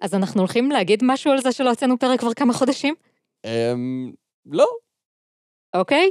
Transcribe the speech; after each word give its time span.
אז 0.00 0.14
אנחנו 0.14 0.40
הולכים 0.40 0.70
להגיד 0.70 1.00
משהו 1.02 1.32
על 1.32 1.40
זה 1.40 1.52
שלא 1.52 1.70
הוצאנו 1.70 1.98
פרק 1.98 2.20
כבר 2.20 2.34
כמה 2.34 2.52
חודשים? 2.52 2.94
אמ... 3.44 4.12
לא. 4.46 4.66
אוקיי? 5.74 6.10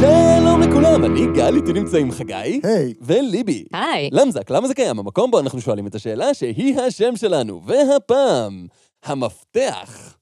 שלום 0.00 0.60
לכולם, 0.60 1.04
אני 1.04 1.26
גל, 1.34 1.56
איתי 1.56 1.72
נמצא 1.72 1.96
עם 1.98 2.12
חגי. 2.12 2.60
היי, 2.64 2.94
וליבי. 3.00 3.64
היי. 3.72 4.10
למזק, 4.12 4.50
למה 4.50 4.68
זה 4.68 4.74
קיים? 4.74 4.98
המקום 4.98 5.30
בו 5.30 5.40
אנחנו 5.40 5.60
שואלים 5.60 5.86
את 5.86 5.94
השאלה 5.94 6.34
שהיא 6.34 6.80
השם 6.80 7.16
שלנו. 7.16 7.62
והפעם, 7.66 8.66
המפתח. 9.04 10.16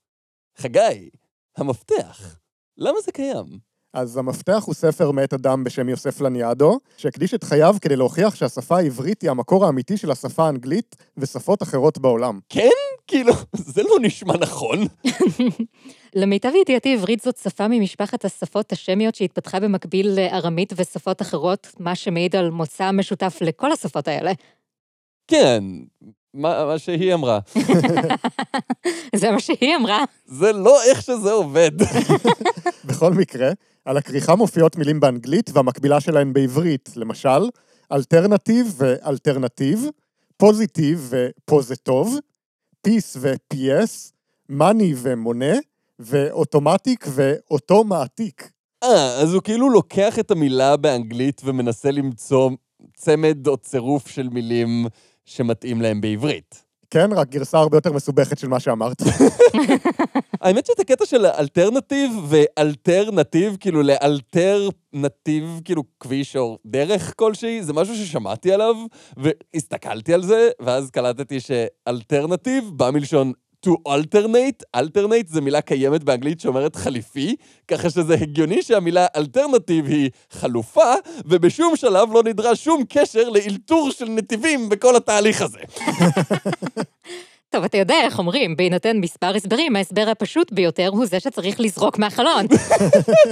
חגי, 0.58 1.10
המפתח. 1.56 2.38
למה 2.78 3.00
זה 3.04 3.12
קיים? 3.12 3.58
אז 3.94 4.16
המפתח 4.16 4.62
הוא 4.66 4.74
ספר 4.74 5.10
מאת 5.10 5.34
אדם 5.34 5.64
בשם 5.64 5.88
יוסף 5.88 6.20
לניאדו, 6.20 6.78
שהקדיש 6.96 7.34
את 7.34 7.44
חייו 7.44 7.76
כדי 7.80 7.96
להוכיח 7.96 8.34
שהשפה 8.34 8.76
העברית 8.76 9.22
היא 9.22 9.30
המקור 9.30 9.66
האמיתי 9.66 9.96
של 9.96 10.10
השפה 10.10 10.46
האנגלית 10.46 10.96
ושפות 11.16 11.62
אחרות 11.62 11.98
בעולם. 11.98 12.40
כן? 12.48 12.68
כאילו, 13.06 13.32
זה 13.52 13.82
לא 13.82 13.96
נשמע 14.00 14.34
נכון. 14.36 14.78
למיטב 16.14 16.52
ידיעתי, 16.60 16.94
עברית 16.94 17.20
זאת 17.20 17.36
שפה 17.36 17.68
ממשפחת 17.68 18.24
השפות 18.24 18.72
השמיות 18.72 19.14
שהתפתחה 19.14 19.60
במקביל 19.60 20.08
לארמית 20.16 20.72
ושפות 20.76 21.22
אחרות, 21.22 21.74
מה 21.78 21.94
שמעיד 21.94 22.36
על 22.36 22.50
מוצא 22.50 22.90
משותף 22.90 23.38
לכל 23.40 23.72
השפות 23.72 24.08
האלה. 24.08 24.32
כן, 25.28 25.64
מה, 26.34 26.64
מה 26.66 26.78
שהיא 26.78 27.14
אמרה. 27.14 27.38
זה 29.16 29.30
מה 29.30 29.40
שהיא 29.40 29.76
אמרה. 29.76 30.04
זה 30.24 30.52
לא 30.52 30.82
איך 30.82 31.02
שזה 31.02 31.32
עובד. 31.32 31.70
בכל 32.86 33.12
מקרה, 33.12 33.50
על 33.86 33.96
הכריכה 33.96 34.34
מופיעות 34.34 34.76
מילים 34.76 35.00
באנגלית 35.00 35.50
והמקבילה 35.52 36.00
שלהן 36.00 36.32
בעברית, 36.32 36.90
למשל, 36.96 37.48
alternative 37.92 38.74
ואלתר 38.76 39.31
נתיב, 39.31 39.86
positive 40.36 41.10
ופוזיטוב, 41.10 42.16
peace 42.82 43.16
ופייס, 43.20 44.12
money 44.48 44.94
ומונה, 44.96 45.54
ו 45.98 46.09
automatic 46.09 47.06
ואותו 47.08 47.84
מעתיק. 47.84 48.50
אה, 48.82 49.20
אז 49.22 49.34
הוא 49.34 49.42
כאילו 49.42 49.70
לוקח 49.70 50.18
את 50.18 50.30
המילה 50.30 50.76
באנגלית 50.76 51.42
ומנסה 51.44 51.90
למצוא 51.90 52.50
צמד 52.94 53.46
או 53.46 53.56
צירוף 53.56 54.08
של 54.08 54.28
מילים 54.28 54.86
שמתאים 55.24 55.80
להם 55.80 56.00
בעברית. 56.00 56.65
כן, 56.90 57.12
רק 57.12 57.28
גרסה 57.28 57.58
הרבה 57.58 57.76
יותר 57.76 57.92
מסובכת 57.92 58.38
של 58.38 58.48
מה 58.48 58.60
שאמרת. 58.60 59.02
האמת 60.42 60.66
שאת 60.66 60.80
הקטע 60.80 61.06
של 61.06 61.26
alternative 61.26 62.10
ואלתר 62.28 62.92
נתיב, 62.92 63.56
כאילו 63.60 63.82
לאלתר 63.82 64.68
נתיב, 64.92 65.60
כאילו 65.64 65.82
כביש 66.00 66.36
או 66.36 66.58
דרך 66.66 67.12
כלשהי, 67.16 67.62
זה 67.62 67.72
משהו 67.72 67.94
ששמעתי 67.94 68.52
עליו, 68.52 68.76
והסתכלתי 69.16 70.14
על 70.14 70.22
זה, 70.22 70.48
ואז 70.60 70.90
קלטתי 70.90 71.40
ש 71.40 71.60
alternative 71.60 72.70
בא 72.72 72.90
מלשון 72.90 73.32
to 73.66 73.70
alternate, 73.88 74.76
alternate 74.76 75.26
זה 75.26 75.40
מילה 75.40 75.60
קיימת 75.60 76.04
באנגלית 76.04 76.40
שאומרת 76.40 76.76
חליפי, 76.76 77.36
ככה 77.68 77.90
שזה 77.90 78.14
הגיוני 78.14 78.62
שהמילה 78.62 79.06
alternative 79.16 79.86
היא 79.86 80.10
חלופה, 80.30 80.94
ובשום 81.24 81.76
שלב 81.76 82.08
לא 82.12 82.22
נדרש 82.22 82.64
שום 82.64 82.84
קשר 82.88 83.28
לאלתור 83.28 83.90
של 83.90 84.08
נתיבים 84.08 84.68
בכל 84.68 84.96
התהליך 84.96 85.42
הזה. 85.42 85.58
טוב, 87.56 87.64
אתה 87.64 87.78
יודע 87.78 87.94
איך 88.04 88.18
אומרים, 88.18 88.56
בהינתן 88.56 88.96
מספר 88.96 89.36
הסברים, 89.36 89.76
ההסבר 89.76 90.08
הפשוט 90.10 90.52
ביותר 90.52 90.88
הוא 90.88 91.06
זה 91.06 91.20
שצריך 91.20 91.60
לזרוק 91.60 91.98
מהחלון. 91.98 92.46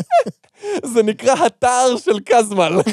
זה 0.94 1.02
נקרא 1.02 1.46
התער 1.46 1.96
של 1.96 2.20
קזמל. 2.20 2.80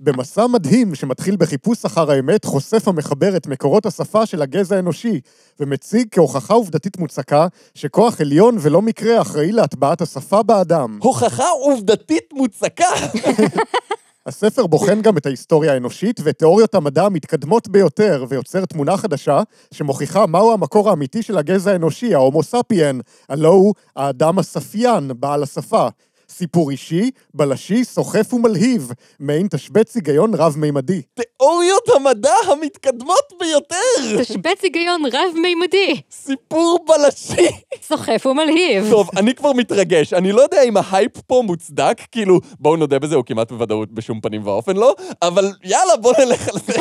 במסע 0.00 0.46
מדהים 0.46 0.94
שמתחיל 0.94 1.36
בחיפוש 1.36 1.84
אחר 1.84 2.10
האמת, 2.10 2.44
חושף 2.44 2.88
המחבר 2.88 3.36
את 3.36 3.46
מקורות 3.46 3.86
השפה 3.86 4.26
של 4.26 4.42
הגזע 4.42 4.76
האנושי, 4.76 5.20
ומציג 5.60 6.06
כהוכחה 6.10 6.54
עובדתית 6.54 6.98
מוצקה, 6.98 7.46
שכוח 7.74 8.20
עליון 8.20 8.56
ולא 8.60 8.82
מקרה 8.82 9.20
אחראי 9.20 9.52
להטבעת 9.52 10.02
השפה 10.02 10.42
באדם. 10.42 10.98
הוכחה 11.02 11.48
עובדתית 11.48 12.32
מוצקה. 12.32 12.88
הספר 14.26 14.66
בוחן 14.66 15.02
גם 15.02 15.16
את 15.16 15.26
ההיסטוריה 15.26 15.72
האנושית 15.72 16.20
ואת 16.22 16.38
תיאוריות 16.38 16.74
המדע 16.74 17.04
המתקדמות 17.04 17.68
ביותר, 17.68 18.24
ויוצר 18.28 18.64
תמונה 18.64 18.96
חדשה 18.96 19.42
שמוכיחה 19.74 20.26
מהו 20.26 20.52
המקור 20.52 20.90
האמיתי 20.90 21.22
של 21.22 21.38
הגזע 21.38 21.72
האנושי, 21.72 22.14
ההומו 22.14 22.42
ספיאן, 22.42 22.98
הלא 23.28 23.48
הוא 23.48 23.74
האדם 23.96 24.38
הספיין, 24.38 25.10
בעל 25.16 25.42
השפה. 25.42 25.88
סיפור 26.36 26.70
אישי, 26.70 27.10
בלשי, 27.34 27.84
סוחף 27.84 28.34
ומלהיב, 28.34 28.92
מעין 29.20 29.46
תשבץ 29.50 29.94
היגיון 29.94 30.34
רב-מימדי. 30.34 31.02
תיאוריות 31.14 31.88
המדע 31.96 32.34
המתקדמות 32.52 33.32
ביותר! 33.40 34.20
תשבץ 34.22 34.62
היגיון 34.62 35.02
רב-מימדי, 35.12 36.00
סיפור 36.10 36.84
בלשי! 36.88 37.48
סוחף 37.82 38.26
ומלהיב. 38.26 38.90
טוב, 38.90 39.10
אני 39.16 39.34
כבר 39.34 39.52
מתרגש. 39.52 40.12
אני 40.12 40.32
לא 40.32 40.42
יודע 40.42 40.62
אם 40.62 40.76
ההייפ 40.76 41.20
פה 41.26 41.42
מוצדק, 41.46 42.00
כאילו, 42.12 42.40
בואו 42.60 42.76
נודה 42.76 42.98
בזה, 42.98 43.14
הוא 43.14 43.24
כמעט 43.26 43.52
בוודאות 43.52 43.92
בשום 43.92 44.20
פנים 44.20 44.46
ואופן 44.46 44.76
לא, 44.76 44.94
אבל 45.22 45.52
יאללה, 45.64 45.96
בואו 45.96 46.14
נלך 46.24 46.48
על 46.48 46.54
זה. 46.66 46.72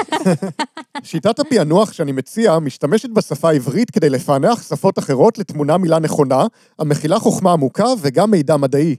שיטת 1.03 1.39
הפענוח 1.39 1.93
שאני 1.93 2.11
מציע 2.11 2.59
משתמשת 2.59 3.09
בשפה 3.09 3.49
העברית 3.49 3.91
כדי 3.91 4.09
לפענח 4.09 4.63
שפות 4.69 4.99
אחרות 4.99 5.37
לתמונה 5.37 5.77
מילה 5.77 5.99
נכונה, 5.99 6.45
המכילה 6.79 7.19
חוכמה 7.19 7.51
עמוקה 7.51 7.87
וגם 8.01 8.31
מידע 8.31 8.57
מדעי. 8.57 8.95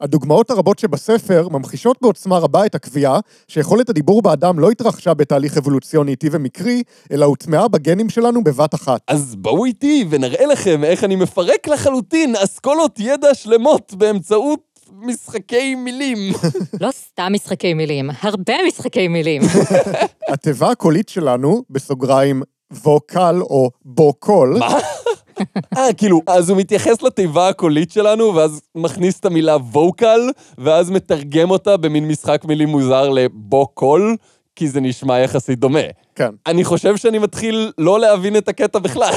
הדוגמאות 0.00 0.50
הרבות 0.50 0.78
שבספר 0.78 1.48
ממחישות 1.48 1.98
בעוצמה 2.02 2.38
רבה 2.38 2.66
את 2.66 2.74
הקביעה 2.74 3.20
שיכולת 3.48 3.88
הדיבור 3.88 4.22
באדם 4.22 4.58
לא 4.58 4.70
התרחשה 4.70 5.14
בתהליך 5.14 5.56
אבולוציוני 5.56 6.10
איטי 6.10 6.28
ומקרי, 6.32 6.82
אלא 7.12 7.24
הוטמעה 7.24 7.68
בגנים 7.68 8.08
שלנו 8.08 8.44
בבת 8.44 8.74
אחת. 8.74 9.00
אז 9.08 9.34
בואו 9.36 9.64
איתי 9.64 10.04
ונראה 10.10 10.46
לכם 10.46 10.84
איך 10.84 11.04
אני 11.04 11.16
מפרק 11.16 11.68
לחלוטין 11.68 12.36
אסכולות 12.36 13.00
ידע 13.00 13.34
שלמות 13.34 13.94
באמצעות 13.94 14.60
משחקי 14.92 15.74
מילים. 15.74 16.32
לא 16.80 16.90
סתם 16.90 17.32
משחקי 17.32 17.74
מילים, 17.74 18.10
הרבה 18.22 18.54
משחקי 18.68 19.08
מילים. 19.08 19.42
התיבה 20.32 20.70
הקולית 20.70 21.08
שלנו, 21.08 21.62
בסוגריים 21.70 22.42
ווקל 22.72 23.40
או 23.40 23.70
בוקול, 23.84 24.56
מה? 24.58 24.78
אה, 25.76 25.92
כאילו, 25.92 26.22
אז 26.26 26.50
הוא 26.50 26.58
מתייחס 26.58 27.02
לתיבה 27.02 27.48
הקולית 27.48 27.90
שלנו, 27.90 28.34
ואז 28.34 28.60
מכניס 28.74 29.20
את 29.20 29.24
המילה 29.24 29.56
ווקל, 29.56 30.20
ואז 30.58 30.90
מתרגם 30.90 31.50
אותה 31.50 31.76
במין 31.76 32.08
משחק 32.08 32.44
מילים 32.44 32.68
מוזר 32.68 33.08
לבו-קול, 33.08 34.16
כי 34.56 34.68
זה 34.68 34.80
נשמע 34.80 35.18
יחסית 35.18 35.58
דומה. 35.58 35.78
כן, 36.14 36.30
אני 36.46 36.64
חושב 36.64 36.96
שאני 36.96 37.18
מתחיל 37.18 37.72
לא 37.78 38.00
להבין 38.00 38.36
את 38.36 38.48
הקטע 38.48 38.78
בכלל. 38.78 39.12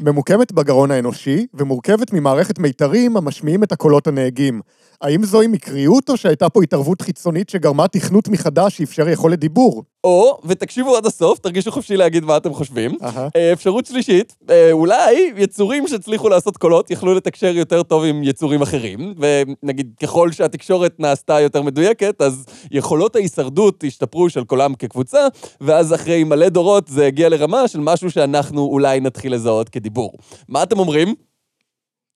ממוקמת 0.00 0.52
בגרון 0.52 0.90
האנושי 0.90 1.46
ומורכבת 1.54 2.12
ממערכת 2.12 2.58
מיתרים 2.58 3.16
המשמיעים 3.16 3.62
את 3.62 3.72
הקולות 3.72 4.06
הנהגים. 4.06 4.60
האם 5.02 5.24
זוהי 5.24 5.46
מקריות 5.46 6.10
או 6.10 6.16
שהייתה 6.16 6.48
פה 6.48 6.62
התערבות 6.62 7.02
חיצונית 7.02 7.48
שגרמה 7.48 7.88
תכנות 7.88 8.28
מחדש 8.28 8.76
שאפשר 8.76 9.08
יכולת 9.08 9.38
דיבור? 9.38 9.84
או, 10.04 10.38
ותקשיבו 10.44 10.96
עד 10.96 11.06
הסוף, 11.06 11.38
תרגישו 11.38 11.72
חופשי 11.72 11.96
להגיד 11.96 12.24
מה 12.24 12.36
אתם 12.36 12.54
חושבים. 12.54 12.96
אה, 13.36 13.52
אפשרות 13.52 13.86
שלישית, 13.86 14.36
אה, 14.50 14.72
אולי 14.72 15.32
יצורים 15.36 15.88
שהצליחו 15.88 16.28
לעשות 16.28 16.56
קולות 16.56 16.90
יכלו 16.90 17.14
לתקשר 17.14 17.56
יותר 17.56 17.82
טוב 17.82 18.04
עם 18.04 18.22
יצורים 18.22 18.62
אחרים, 18.62 19.14
ונגיד 19.18 19.92
ככל 20.02 20.32
שהתקשורת 20.32 21.00
נעשתה 21.00 21.40
יותר 21.40 21.62
מדויקת, 21.62 22.22
אז 22.22 22.44
יכולות 22.70 23.16
ההישרדות 23.16 23.84
השתפרו 23.86 24.30
של 24.30 24.44
קולם 24.44 24.74
כקבוצה, 24.74 25.26
ואז 25.60 25.94
אחרי 25.94 26.24
מלא 26.24 26.48
דורות 26.48 26.88
זה 26.88 27.06
הגיע 27.06 27.28
לרמה 27.28 27.68
של 27.68 27.80
משהו 27.80 28.10
שאנחנו 28.10 28.60
אולי 28.60 29.00
נתחיל 29.00 29.34
לזהות 29.34 29.68
כדיבור. 29.68 30.12
מה 30.48 30.62
אתם 30.62 30.78
אומרים? 30.78 31.14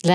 לא. 0.06 0.14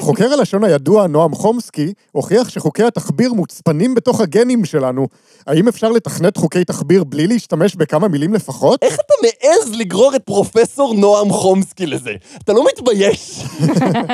חוקר 0.00 0.32
הלשון 0.32 0.64
הידוע, 0.64 1.06
נועם 1.06 1.34
חומסקי, 1.34 1.92
הוכיח 2.12 2.48
שחוקי 2.48 2.82
התחביר 2.82 3.32
מוצפנים 3.32 3.94
בתוך 3.94 4.20
הגנים 4.20 4.64
שלנו. 4.64 5.08
האם 5.46 5.68
אפשר 5.68 5.92
לתכנת 5.92 6.36
חוקי 6.36 6.64
תחביר 6.64 7.04
בלי 7.04 7.26
להשתמש 7.26 7.76
בכמה 7.76 8.08
מילים 8.08 8.34
לפחות? 8.34 8.82
איך 8.82 8.94
אתה 8.94 9.14
מעז 9.22 9.72
לגרור 9.74 10.16
את 10.16 10.22
פרופסור 10.22 10.94
נועם 10.94 11.30
חומסקי 11.30 11.86
לזה? 11.86 12.12
אתה 12.44 12.52
לא 12.52 12.64
מתבייש? 12.68 13.44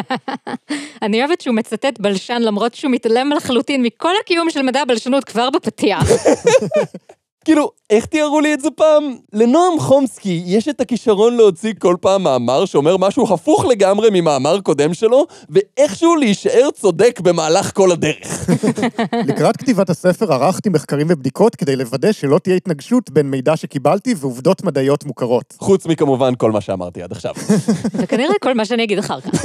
אני 1.03 1.21
אוהבת 1.21 1.41
שהוא 1.41 1.55
מצטט 1.55 2.01
בלשן 2.01 2.43
למרות 2.43 2.75
שהוא 2.75 2.91
מתעלם 2.91 3.31
לחלוטין 3.37 3.83
מכל 3.83 4.13
הקיום 4.21 4.51
של 4.51 4.63
מדע 4.63 4.81
הבלשנות 4.81 5.25
כבר 5.25 5.51
בפתיח. 5.51 6.11
כאילו, 7.45 7.71
איך 7.91 8.07
תיארו 8.07 8.41
לי 8.41 8.55
את 8.55 8.61
זה 8.61 8.71
פעם? 8.71 9.17
לנועם 9.33 9.79
חומסקי 9.79 10.43
יש 10.47 10.69
את 10.69 10.81
הכישרון 10.81 11.37
להוציא 11.37 11.73
כל 11.79 11.97
פעם 12.01 12.23
מאמר 12.23 12.65
שאומר 12.65 12.97
משהו 12.97 13.35
הפוך 13.35 13.65
לגמרי 13.65 14.09
ממאמר 14.13 14.61
קודם 14.61 14.95
שלו, 14.95 15.27
ואיכשהו 15.51 16.17
להישאר 16.17 16.69
צודק 16.75 17.21
במהלך 17.23 17.75
כל 17.75 17.93
הדרך. 17.93 18.51
לקראת 19.29 19.57
כתיבת 19.57 19.91
הספר 19.91 20.33
ערכתי 20.33 20.69
מחקרים 20.69 21.07
ובדיקות 21.11 21.57
כדי 21.57 21.77
לוודא 21.77 22.13
שלא 22.13 22.39
תהיה 22.39 22.57
התנגשות 22.57 23.11
בין 23.11 23.31
מידע 23.31 23.57
שקיבלתי 23.57 24.15
ועובדות 24.17 24.65
מדעיות 24.65 25.05
מוכרות. 25.05 25.55
חוץ 25.59 25.87
מכמובן 25.87 26.35
כל 26.35 26.53
מה 26.53 26.61
שאמרתי 26.61 27.03
עד 27.03 27.13
עכשיו. 27.13 27.35
וכנראה 28.01 28.35
כל 28.43 28.55
מה 28.55 28.65
שאני 28.65 28.85
אגיד 28.85 28.99
אחר 28.99 29.21
כך. 29.21 29.45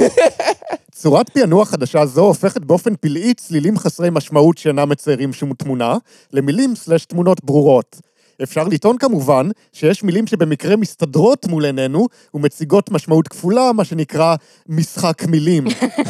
צורת 0.92 1.30
פענוח 1.30 1.70
חדשה 1.70 2.06
זו 2.06 2.20
הופכת 2.20 2.64
באופן 2.64 2.94
פלאי 3.00 3.34
צלילים 3.34 3.78
חסרי 3.78 4.08
משמעות 4.12 4.58
שאינם 4.58 4.88
מציירים 4.88 5.32
שום 5.32 5.54
תמונה, 5.54 5.96
למילים 6.32 6.74
סלש 6.74 7.04
תמונות 7.04 7.44
ברורות. 7.44 7.95
אפשר 8.42 8.64
לטעון 8.64 8.98
כמובן 8.98 9.48
שיש 9.72 10.02
מילים 10.02 10.26
שבמקרה 10.26 10.76
מסתדרות 10.76 11.46
מול 11.46 11.64
עינינו 11.64 12.06
ומציגות 12.34 12.90
משמעות 12.90 13.28
כפולה, 13.28 13.72
מה 13.72 13.84
שנקרא 13.84 14.34
משחק 14.68 15.22
מילים. 15.28 15.64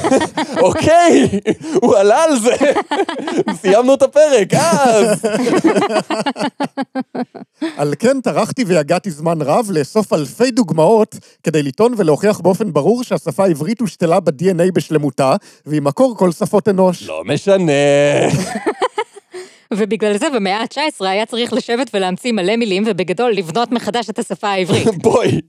אוקיי, 0.67 1.41
הוא 1.75 1.97
עלה 1.97 2.25
על 2.25 2.39
זה. 2.39 2.57
סיימנו 3.61 3.95
את 3.95 4.03
הפרק, 4.03 4.55
אז. 4.55 5.27
על 7.77 7.95
כן 7.99 8.21
טרחתי 8.21 8.65
ויגעתי 8.65 9.11
זמן 9.11 9.43
רב 9.43 9.71
לאסוף 9.71 10.13
אלפי 10.13 10.51
דוגמאות 10.51 11.17
כדי 11.43 11.63
לטעון 11.63 11.95
ולהוכיח 11.97 12.41
באופן 12.41 12.73
ברור 12.73 13.05
שהשפה 13.05 13.45
העברית 13.45 13.81
הושתלה 13.81 14.21
ב-DNA 14.21 14.73
בשלמותה, 14.73 15.37
והיא 15.67 15.83
מקור 15.83 16.17
כל 16.17 16.33
שפות 16.33 16.69
אנוש. 16.69 17.07
לא 17.07 17.23
משנה. 17.25 17.73
ובגלל 19.75 20.19
זה 20.19 20.27
במאה 20.35 20.61
ה-19 20.61 21.07
היה 21.07 21.27
צריך 21.27 21.53
לשבת 21.53 21.91
ולהמציא 21.95 22.33
מלא 22.33 22.57
מילים, 22.57 22.83
ובגדול 22.87 23.33
לבנות 23.33 23.73
מחדש 23.73 24.11
את 24.11 24.19
השפה 24.19 24.49
העברית. 24.49 24.89
בואי, 25.03 25.41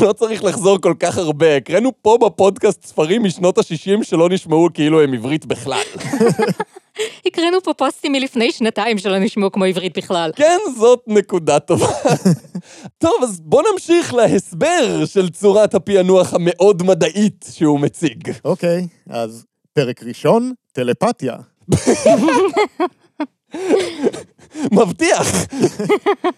לא 0.00 0.12
צריך 0.12 0.44
לחזור 0.44 0.78
כל 0.80 0.94
כך 1.00 1.18
הרבה. 1.18 1.56
הקראנו 1.56 1.92
פה 2.02 2.18
בפודקאסט 2.20 2.86
ספרים 2.86 3.24
משנות 3.24 3.58
ה-60 3.58 4.04
שלא 4.04 4.28
נשמעו 4.28 4.68
כאילו 4.74 5.02
הם 5.02 5.14
עברית 5.14 5.46
בכלל. 5.46 5.82
הקראנו 7.26 7.62
פה 7.62 7.74
פוסטים 7.74 8.12
מלפני 8.12 8.52
שנתיים 8.52 8.98
שלא 8.98 9.18
נשמעו 9.18 9.52
כמו 9.52 9.64
עברית 9.64 9.98
בכלל. 9.98 10.30
כן, 10.36 10.58
זאת 10.78 11.00
נקודה 11.06 11.58
טובה. 11.58 11.86
טוב, 13.02 13.14
אז 13.22 13.40
בוא 13.40 13.62
נמשיך 13.72 14.14
להסבר 14.14 15.04
של 15.06 15.28
צורת 15.28 15.74
הפענוח 15.74 16.34
המאוד 16.34 16.82
מדעית 16.82 17.44
שהוא 17.52 17.80
מציג. 17.80 18.30
אוקיי, 18.44 18.86
אז 19.10 19.44
פרק 19.72 20.02
ראשון, 20.02 20.52
טלפתיה. 20.72 21.36
מבטיח. 24.72 25.46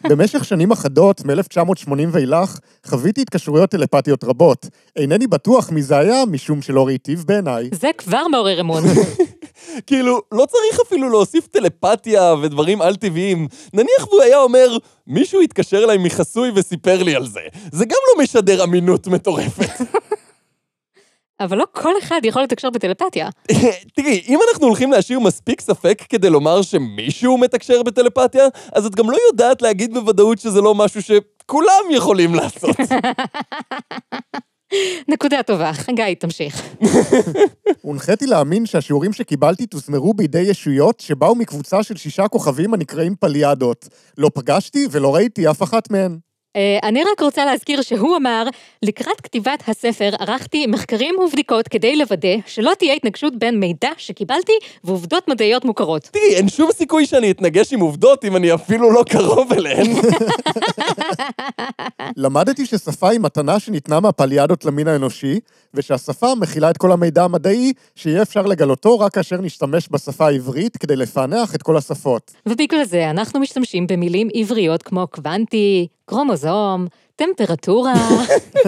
במשך 0.08 0.44
שנים 0.44 0.70
אחדות, 0.70 1.24
מ-1980 1.24 1.90
ואילך, 2.10 2.58
חוויתי 2.86 3.20
התקשרויות 3.20 3.70
טלפתיות 3.70 4.24
רבות. 4.24 4.66
אינני 4.96 5.26
בטוח 5.26 5.70
מי 5.70 5.82
זה 5.82 5.98
היה, 5.98 6.24
משום 6.30 6.62
שלא 6.62 6.86
ראיתיו 6.86 7.18
בעיניי. 7.26 7.68
זה 7.72 7.88
כבר 7.98 8.28
מעורר 8.28 8.60
אמון. 8.60 8.84
כאילו, 9.86 10.20
לא 10.32 10.46
צריך 10.50 10.80
אפילו 10.86 11.08
להוסיף 11.08 11.46
טלפתיה 11.46 12.34
ודברים 12.42 12.82
על-טבעיים. 12.82 13.48
נניח 13.72 14.08
והוא 14.08 14.22
היה 14.22 14.38
אומר, 14.38 14.76
מישהו 15.06 15.40
התקשר 15.40 15.84
אליי 15.84 15.98
מחסוי 15.98 16.50
וסיפר 16.54 17.02
לי 17.02 17.14
על 17.14 17.26
זה. 17.26 17.40
זה 17.72 17.84
גם 17.84 17.98
לא 18.08 18.22
משדר 18.22 18.64
אמינות 18.64 19.06
מטורפת. 19.06 19.70
אבל 21.40 21.58
לא 21.58 21.64
כל 21.72 21.92
אחד 22.02 22.20
יכול 22.24 22.42
לתקשר 22.42 22.70
בטלפתיה. 22.70 23.28
תראי, 23.96 24.22
אם 24.28 24.38
אנחנו 24.50 24.66
הולכים 24.66 24.90
להשאיר 24.90 25.20
מספיק 25.20 25.60
ספק 25.60 26.02
כדי 26.08 26.30
לומר 26.30 26.62
שמישהו 26.62 27.38
מתקשר 27.38 27.82
בטלפתיה, 27.82 28.44
אז 28.72 28.86
את 28.86 28.94
גם 28.94 29.10
לא 29.10 29.16
יודעת 29.30 29.62
להגיד 29.62 29.94
בוודאות 29.94 30.38
שזה 30.38 30.60
לא 30.60 30.74
משהו 30.74 31.02
שכולם 31.02 31.84
יכולים 31.90 32.34
לעשות. 32.34 32.76
נקודה 35.08 35.42
טובה. 35.42 35.72
חגי, 35.72 36.14
תמשיך. 36.14 36.62
הונחיתי 37.82 38.26
להאמין 38.26 38.66
שהשיעורים 38.66 39.12
שקיבלתי 39.12 39.66
תוזמרו 39.66 40.14
בידי 40.14 40.40
ישויות 40.40 41.00
שבאו 41.00 41.34
מקבוצה 41.34 41.82
של 41.82 41.96
שישה 41.96 42.28
כוכבים 42.28 42.74
הנקראים 42.74 43.14
פליאדות. 43.20 43.88
לא 44.18 44.30
פגשתי 44.34 44.86
ולא 44.90 45.14
ראיתי 45.14 45.50
אף 45.50 45.62
אחת 45.62 45.90
מהן. 45.90 46.18
Uh, 46.54 46.56
אני 46.82 47.02
רק 47.12 47.20
רוצה 47.20 47.44
להזכיר 47.44 47.82
שהוא 47.82 48.16
אמר, 48.16 48.44
לקראת 48.82 49.20
כתיבת 49.20 49.62
הספר 49.68 50.10
ערכתי 50.18 50.66
מחקרים 50.66 51.14
ובדיקות 51.18 51.68
כדי 51.68 51.96
לוודא 51.96 52.28
שלא 52.46 52.72
תהיה 52.78 52.94
התנגשות 52.94 53.36
בין 53.36 53.60
מידע 53.60 53.88
שקיבלתי 53.96 54.52
ועובדות 54.84 55.28
מדעיות 55.28 55.64
מוכרות. 55.64 56.02
תראי, 56.02 56.34
אין 56.34 56.48
שום 56.48 56.72
סיכוי 56.72 57.06
שאני 57.06 57.30
אתנגש 57.30 57.72
עם 57.72 57.80
עובדות 57.80 58.24
אם 58.24 58.36
אני 58.36 58.54
אפילו 58.54 58.90
לא 58.90 59.04
קרוב 59.08 59.52
אליהן. 59.52 59.86
למדתי 62.16 62.66
ששפה 62.66 63.10
היא 63.10 63.20
מתנה 63.20 63.60
שניתנה 63.60 64.00
מהפליאדות 64.00 64.64
למין 64.64 64.88
האנושי, 64.88 65.40
ושהשפה 65.74 66.34
מכילה 66.34 66.70
את 66.70 66.76
כל 66.76 66.92
המידע 66.92 67.24
המדעי, 67.24 67.72
שיהיה 67.94 68.22
אפשר 68.22 68.42
לגלותו 68.42 68.98
רק 68.98 69.14
כאשר 69.14 69.36
נשתמש 69.36 69.88
בשפה 69.90 70.26
העברית 70.26 70.76
כדי 70.76 70.96
לפענח 70.96 71.54
את 71.54 71.62
כל 71.62 71.76
השפות. 71.76 72.32
ובגלל 72.46 72.84
זה 72.84 73.10
אנחנו 73.10 73.40
משתמשים 73.40 73.86
במילים 73.86 74.28
עבריות 74.34 74.82
כמו 74.82 75.06
קוונטי, 75.06 75.86
קרומוזום, 76.06 76.86
טמפרטורה. 77.16 77.94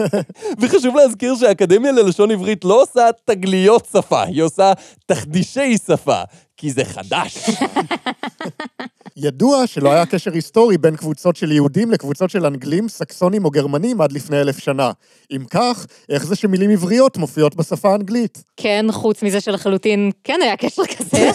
וחשוב 0.61 0.97
להזכיר 0.97 1.35
שהאקדמיה 1.37 1.93
ללשון 1.93 2.31
עברית 2.31 2.65
לא 2.65 2.83
עושה 2.83 3.09
תגליות 3.25 3.87
שפה, 3.93 4.23
היא 4.23 4.43
עושה 4.43 4.73
תחדישי 5.07 5.79
שפה, 5.79 6.23
כי 6.57 6.73
זה 6.73 6.85
חדש. 6.85 7.37
ידוע 9.19 9.67
שלא 9.67 9.93
היה 9.93 10.07
קשר 10.07 10.33
היסטורי 10.33 10.79
בין 10.79 10.97
קבוצות 10.97 11.37
של 11.37 11.53
יהודים 11.53 11.91
לקבוצות 11.91 12.31
של 12.31 12.47
אנגלים, 12.47 12.89
סקסונים 12.89 13.45
או 13.45 13.51
גרמנים 13.51 14.01
עד 14.01 14.13
לפני 14.13 14.41
אלף 14.41 14.59
שנה. 14.59 14.91
אם 15.31 15.45
כך, 15.51 15.87
איך 16.09 16.27
זה 16.27 16.37
שמילים 16.37 16.71
עבריות 16.71 17.17
מופיעות 17.17 17.57
בשפה 17.57 17.93
האנגלית? 17.93 18.45
כן, 18.57 18.87
חוץ 18.91 19.23
מזה 19.23 19.41
שלחלוטין 19.41 20.11
כן 20.25 20.39
היה 20.43 20.57
קשר 20.57 20.83
כזה. 20.87 21.31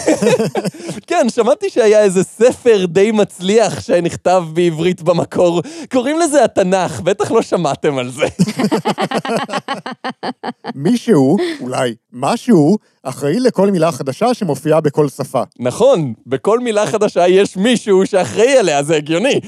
כן, 1.08 1.26
שמעתי 1.28 1.70
שהיה 1.70 2.02
איזה 2.02 2.24
ספר 2.24 2.86
די 2.86 3.10
מצליח 3.10 3.80
שנכתב 3.80 4.44
בעברית 4.52 5.02
במקור. 5.02 5.62
קוראים 5.92 6.18
לזה 6.18 6.44
התנ"ך, 6.44 7.00
בטח 7.00 7.30
לא 7.30 7.42
שמעתם 7.42 7.98
על 7.98 8.10
זה. 8.10 8.26
מישהו, 10.74 11.36
אולי 11.60 11.94
משהו, 12.12 12.78
אחראי 13.04 13.40
לכל 13.40 13.70
מילה 13.70 13.92
חדשה 13.92 14.34
שמופיעה 14.34 14.80
בכל 14.80 15.08
שפה. 15.08 15.42
נכון, 15.58 16.12
בכל 16.26 16.58
מילה 16.58 16.86
חדשה 16.86 17.28
יש 17.28 17.56
מישהו 17.56 18.06
שאחראי 18.06 18.56
עליה, 18.58 18.82
זה 18.82 18.96
הגיוני. 18.96 19.40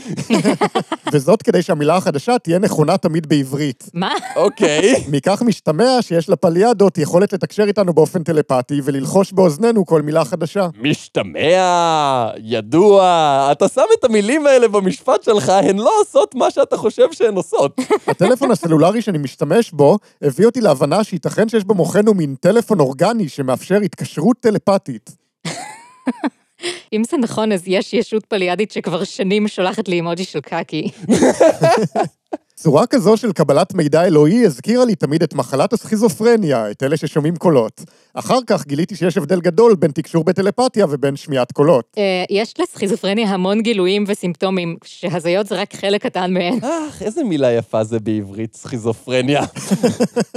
וזאת 1.12 1.42
כדי 1.42 1.62
שהמילה 1.62 1.96
החדשה 1.96 2.38
תהיה 2.38 2.58
נכונה 2.58 2.96
תמיד 2.96 3.28
בעברית. 3.28 3.90
מה? 3.94 4.10
אוקיי. 4.36 4.94
מכך 5.12 5.42
משתמע 5.42 5.98
שיש 6.00 6.28
לפליאדות 6.28 6.98
יכולת 6.98 7.32
לתקשר 7.32 7.62
איתנו 7.62 7.94
באופן 7.94 8.22
טלפתי 8.22 8.80
וללחוש 8.84 9.32
באוזנינו 9.32 9.86
כל 9.86 10.02
מילה 10.02 10.24
חדשה. 10.24 10.68
משתמע, 10.80 12.30
ידוע, 12.38 13.48
אתה 13.52 13.68
שם 13.68 13.82
את 13.98 14.04
המילים 14.04 14.46
האלה 14.46 14.68
במשפט 14.68 15.22
שלך, 15.22 15.48
הן 15.48 15.76
לא 15.76 15.90
עושות 16.00 16.34
מה 16.34 16.50
שאתה 16.50 16.76
חושב 16.76 17.12
שהן 17.12 17.34
עושות. 17.34 17.76
הטלפון 18.06 18.50
הסלולרי 18.50 19.02
שאני 19.02 19.18
משתמש 19.18 19.70
בו 19.70 19.98
הביא 20.22 20.46
אותי 20.46 20.60
להבנה 20.60 21.04
שייתכן 21.04 21.48
שיש 21.48 21.64
במוחנו 21.64 22.14
מין 22.14 22.34
טלפון 22.40 22.80
אורגני 22.80 23.28
שמאפשר 23.44 23.76
התקשרות 23.76 24.36
טלפתית. 24.40 25.10
אם 26.92 27.04
זה 27.04 27.16
נכון, 27.16 27.52
אז 27.52 27.62
יש 27.66 27.94
ישות 27.94 28.26
פליאדית 28.26 28.70
שכבר 28.70 29.04
שנים 29.04 29.48
שולחת 29.48 29.88
לי 29.88 29.96
אימוג'י 29.96 30.24
של 30.24 30.40
קקי. 30.40 30.90
צורה 32.54 32.86
כזו 32.86 33.16
של 33.16 33.32
קבלת 33.32 33.74
מידע 33.74 34.04
אלוהי 34.04 34.46
הזכירה 34.46 34.84
לי 34.84 34.94
תמיד 34.94 35.22
את 35.22 35.34
מחלת 35.34 35.72
הסכיזופרניה, 35.72 36.70
את 36.70 36.82
אלה 36.82 36.96
ששומעים 36.96 37.36
קולות. 37.36 37.80
אחר 38.14 38.38
כך 38.46 38.66
גיליתי 38.66 38.96
שיש 38.96 39.16
הבדל 39.16 39.40
גדול 39.40 39.74
בין 39.74 39.90
תקשור 39.90 40.24
בטלפתיה 40.24 40.86
ובין 40.90 41.16
שמיעת 41.16 41.52
קולות. 41.52 41.84
אה, 41.98 42.24
יש 42.30 42.54
לסכיזופרניה 42.60 43.28
המון 43.28 43.60
גילויים 43.60 44.04
וסימפטומים, 44.08 44.76
שהזיות 44.84 45.46
זה 45.46 45.60
רק 45.60 45.74
חלק 45.74 46.02
קטן 46.02 46.34
מהן. 46.34 46.58
אך, 46.62 47.02
איזה 47.02 47.24
מילה 47.24 47.52
יפה 47.52 47.84
זה 47.84 48.00
בעברית, 48.00 48.54
סכיזופרניה. 48.54 49.42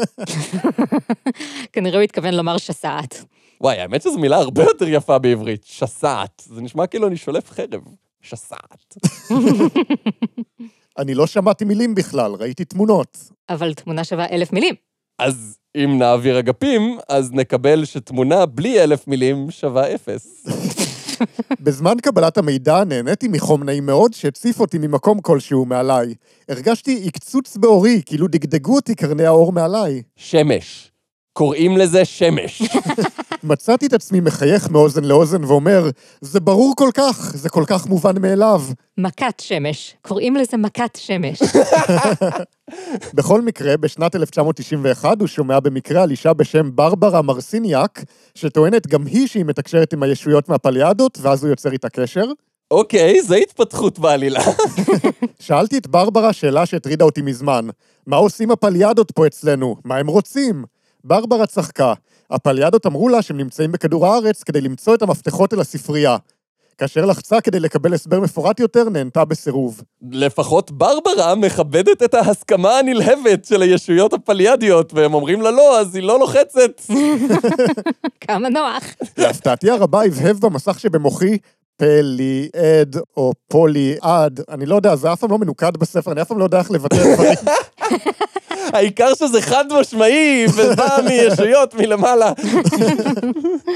כנראה 1.74 1.96
הוא 1.98 2.04
התכוון 2.04 2.34
לומר 2.34 2.58
שסעת. 2.58 3.24
וואי, 3.62 3.78
האמת 3.80 4.02
שזו 4.02 4.20
מילה 4.20 4.38
הרבה 4.38 4.64
יותר 4.64 4.88
יפה 4.88 5.18
בעברית, 5.18 5.64
שסעת. 5.66 6.44
זה 6.46 6.62
נשמע 6.62 6.88
כאילו 6.88 7.08
אני 7.08 7.18
שולף 7.18 7.52
חרב. 7.52 7.82
שסעת. 8.22 8.96
אני 10.98 11.13
לא 11.13 11.27
שמעתי 11.27 11.66
מילים 11.66 11.96
בכלל, 11.96 12.32
ראיתי 12.32 12.66
תמונות. 12.66 13.18
אבל 13.50 13.74
תמונה 13.74 14.04
שווה 14.04 14.25
אלף 14.32 14.54
מילים. 14.54 14.75
אז 15.20 15.58
אם 15.75 15.98
נעביר 16.00 16.39
אגפים, 16.39 16.98
אז 17.10 17.32
נקבל 17.32 17.86
שתמונה 17.86 18.46
בלי 18.46 18.84
אלף 18.84 19.08
מילים 19.08 19.51
שווה 19.51 19.96
אפס. 19.96 20.48
בזמן 21.63 21.94
קבלת 22.01 22.38
המידע 22.38 22.84
נהניתי 22.84 23.27
מחום 23.27 23.63
נעים 23.63 23.86
מאוד 23.86 24.13
שהציף 24.13 24.60
אותי 24.60 24.77
ממקום 24.77 25.22
כלשהו 25.22 25.66
מעליי. 25.66 26.13
הרגשתי 26.50 27.04
עקצוץ 27.06 27.58
בעורי, 27.58 28.01
כאילו 28.06 28.27
דגדגו 28.27 28.75
אותי 28.75 28.96
קרני 28.96 29.25
האור 29.25 29.51
מעליי. 29.51 30.01
שמש. 30.16 30.92
קוראים 31.38 31.77
לזה 31.77 32.06
שמש. 32.06 32.62
מצאתי 33.44 33.86
את 33.86 33.94
עצמי 33.94 34.20
מחייך 34.20 34.70
מאוזן 34.70 35.03
לאוזן 35.03 35.44
ואומר, 35.44 35.89
זה 36.22 36.39
ברור 36.39 36.74
כל 36.77 36.89
כך, 36.94 37.32
זה 37.36 37.50
כל 37.50 37.63
כך 37.67 37.88
מובן 37.88 38.22
מאליו. 38.22 38.62
מכת 38.98 39.39
שמש. 39.39 39.96
קוראים 40.01 40.36
לזה 40.36 40.58
מכת 40.58 40.96
שמש. 40.96 41.39
בכל 43.17 43.41
מקרה, 43.41 43.77
בשנת 43.77 44.15
1991 44.15 45.20
הוא 45.20 45.27
שומע 45.27 45.60
במקרה 45.60 46.03
על 46.03 46.12
אישה 46.12 46.34
בשם 46.34 46.75
ברברה 46.75 47.22
מרסיניאק, 47.22 48.03
שטוענת 48.36 48.88
גם 48.88 49.06
היא 49.06 49.27
שהיא 49.27 49.46
מתקשרת 49.46 49.94
עם 49.94 50.03
הישויות 50.03 50.50
מהפליאדות, 50.50 51.17
ואז 51.22 51.44
הוא 51.44 51.50
יוצר 51.50 51.72
איתה 51.72 51.89
קשר. 51.89 52.25
אוקיי, 52.72 53.22
זה 53.22 53.36
התפתחות 53.36 54.00
בעלילה. 54.00 54.41
שאלתי 55.39 55.77
את 55.77 55.88
ברברה 55.88 56.34
שאלה 56.34 56.65
שהטרידה 56.65 57.06
אותי 57.06 57.22
מזמן, 57.22 57.67
מה 58.08 58.15
עושים 58.15 58.51
הפליאדות 58.51 59.12
פה 59.12 59.27
אצלנו? 59.27 59.75
מה 59.86 59.96
הם 59.98 60.08
רוצים? 60.08 60.76
ברברה 61.08 61.46
צחקה. 61.46 61.94
הפליאדות 62.32 62.86
אמרו 62.86 63.10
לה 63.10 63.22
שהם 63.22 63.38
נמצאים 63.38 63.72
בכדור 63.72 64.08
הארץ 64.08 64.44
כדי 64.44 64.62
למצוא 64.62 64.96
את 64.96 65.02
המפתחות 65.02 65.54
אל 65.54 65.60
הספרייה. 65.60 66.18
כאשר 66.78 67.06
לחצה 67.06 67.42
כדי 67.42 67.60
לקבל 67.60 67.94
הסבר 67.94 68.20
מפורט 68.20 68.60
יותר, 68.60 68.90
נהנתה 68.90 69.26
בסירוב. 69.26 69.82
לפחות 70.12 70.72
ברברה 70.72 71.36
מכבדת 71.36 72.04
את 72.04 72.14
ההסכמה 72.14 72.80
הנלהבת 72.80 73.46
של 73.46 73.62
הישויות 73.62 74.14
הפליאדיות, 74.14 74.94
והם 74.94 75.14
אומרים 75.14 75.42
לה 75.42 75.52
לא, 75.52 75.80
אז 75.80 75.96
היא 75.96 76.04
לא 76.04 76.20
לוחצת. 76.20 76.82
כמה 78.28 78.50
נוח. 78.50 78.84
להפתעתי 79.18 79.70
הרבה 79.70 80.02
הבהב 80.04 80.38
במסך 80.40 80.80
שבמוחי 80.80 81.38
פלי-אד 81.78 82.96
או 83.18 83.32
פולי-אד, 83.48 84.40
אני 84.50 84.66
לא 84.66 84.76
יודע, 84.76 84.96
זה 84.96 85.14
אף 85.14 85.20
פעם 85.20 85.32
לא 85.32 85.38
מנוקד 85.38 85.78
בספר, 85.78 86.12
אני 86.12 86.22
אף 86.22 86.28
פעם 86.28 86.40
לא 86.40 86.44
יודע 86.44 86.60
איך 86.60 86.72
לבטא 86.72 87.14
דברים. 87.14 87.34
העיקר 88.74 89.14
שזה 89.16 89.42
חד 89.42 89.66
משמעי, 89.80 90.46
ובא 90.56 90.98
מישויות 91.06 91.74
מלמעלה. 91.74 92.32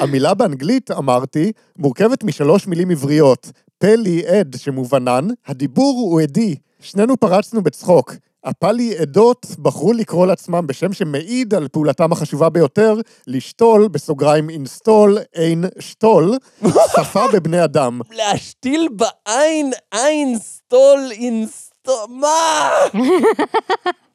המילה 0.02 0.34
באנגלית, 0.34 0.92
אמרתי, 0.92 1.52
מורכבת 1.78 2.24
משלוש 2.24 2.68
מילים 2.68 2.90
עבריות. 2.90 3.52
פלי-אד 3.78 4.56
שמובנן, 4.58 5.28
הדיבור 5.48 6.00
הוא 6.00 6.22
עדי. 6.22 6.56
שנינו 6.80 7.18
פרצנו 7.18 7.64
בצחוק. 7.64 8.14
הפליאדות 8.44 9.46
בחרו 9.60 9.94
לקרוא 9.94 10.28
לעצמם 10.28 10.68
בשם 10.68 10.94
שמעיד 10.94 11.54
על 11.54 11.68
פעולתם 11.68 12.12
החשובה 12.12 12.50
ביותר, 12.50 12.96
לשתול, 13.28 13.88
בסוגריים 13.88 14.50
install, 14.50 15.18
אין 15.34 15.66
שתול, 15.80 16.38
שפה 16.68 17.28
בבני 17.34 17.64
אדם. 17.64 18.02
להשתיל 18.12 18.88
בעין, 18.92 19.72
עין 19.92 20.40
סטול 20.40 21.00
install, 21.12 21.96
מה? 22.10 22.70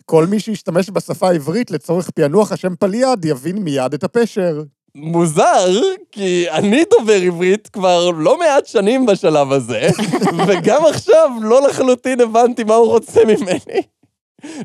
כל 0.07 0.27
מי 0.27 0.41
שישתמש 0.41 0.91
בשפה 0.91 1.29
העברית 1.29 1.71
לצורך 1.71 2.11
פענוח 2.11 2.53
השם 2.53 2.77
פליאד 2.77 3.25
יבין 3.25 3.59
מיד 3.59 3.95
את 3.95 4.05
הפשר. 4.05 4.63
מוזר, 4.95 5.81
כי 6.13 6.51
אני 6.51 6.85
דובר 6.91 7.23
עברית 7.23 7.69
כבר 7.69 8.11
לא 8.11 8.39
מעט 8.39 8.67
שנים 8.67 9.07
בשלב 9.07 9.53
הזה, 9.53 9.89
וגם 10.49 10.87
עכשיו 10.87 11.31
לא 11.43 11.69
לחלוטין 11.69 12.21
הבנתי 12.21 12.65
מה 12.65 12.75
הוא 12.75 12.89
רוצה 12.89 13.21
ממני. 13.25 13.83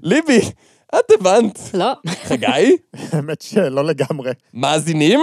ליבי, 0.03 0.39
את 0.95 1.11
הבנת. 1.19 1.59
לא. 1.73 1.91
חגי? 2.07 2.77
האמת 3.11 3.41
שלא 3.41 3.85
לגמרי. 3.85 4.31
מאזינים? 4.53 5.19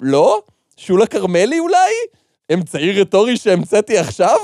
לא? 0.00 0.42
שולה 0.76 1.06
כרמלי 1.06 1.58
אולי? 1.58 1.92
אמצעי 2.52 3.00
רטורי 3.00 3.36
שהמצאתי 3.36 3.98
עכשיו? 3.98 4.36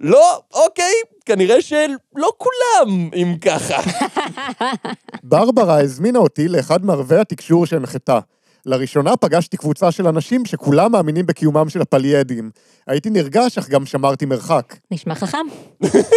לא? 0.00 0.40
אוקיי, 0.54 0.92
כנראה 1.26 1.62
שלא 1.62 2.32
כולם, 2.36 3.10
אם 3.14 3.34
ככה. 3.40 3.82
ברברה 5.22 5.80
הזמינה 5.80 6.18
אותי 6.18 6.48
לאחד 6.48 6.84
מערבי 6.84 7.16
התקשור 7.16 7.66
שהנחתה. 7.66 8.18
לראשונה 8.66 9.16
פגשתי 9.16 9.56
קבוצה 9.56 9.92
של 9.92 10.06
אנשים 10.06 10.44
שכולם 10.44 10.92
מאמינים 10.92 11.26
בקיומם 11.26 11.68
של 11.68 11.80
הפליאדים. 11.80 12.50
הייתי 12.86 13.10
נרגש, 13.10 13.58
אך 13.58 13.68
גם 13.68 13.86
שמרתי 13.86 14.26
מרחק. 14.26 14.76
נשמע 14.90 15.14
חכם. 15.14 15.46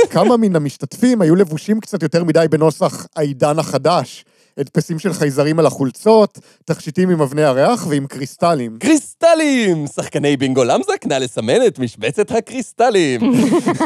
כמה 0.10 0.38
מן 0.38 0.56
המשתתפים 0.56 1.22
היו 1.22 1.36
לבושים 1.36 1.80
קצת 1.80 2.04
יותר 2.04 2.24
מדי 2.24 2.46
בנוסח 2.50 3.06
העידן 3.16 3.60
החדש. 3.60 4.26
הדפסים 4.58 5.00
של 5.00 5.14
חייזרים 5.14 5.60
על 5.60 5.66
החולצות, 5.66 6.40
תכשיטים 6.66 7.10
עם 7.10 7.22
אבני 7.22 7.44
הריח 7.44 7.88
ועם 7.88 8.08
קריסטלים. 8.08 8.78
קריסטלים! 8.80 9.88
שחקני 9.88 10.38
בינגו 10.38 10.64
למזק, 10.64 11.06
נא 11.06 11.14
לסמן 11.14 11.66
את 11.68 11.80
משבצת 11.80 12.32
הקריסטלים. 12.32 13.22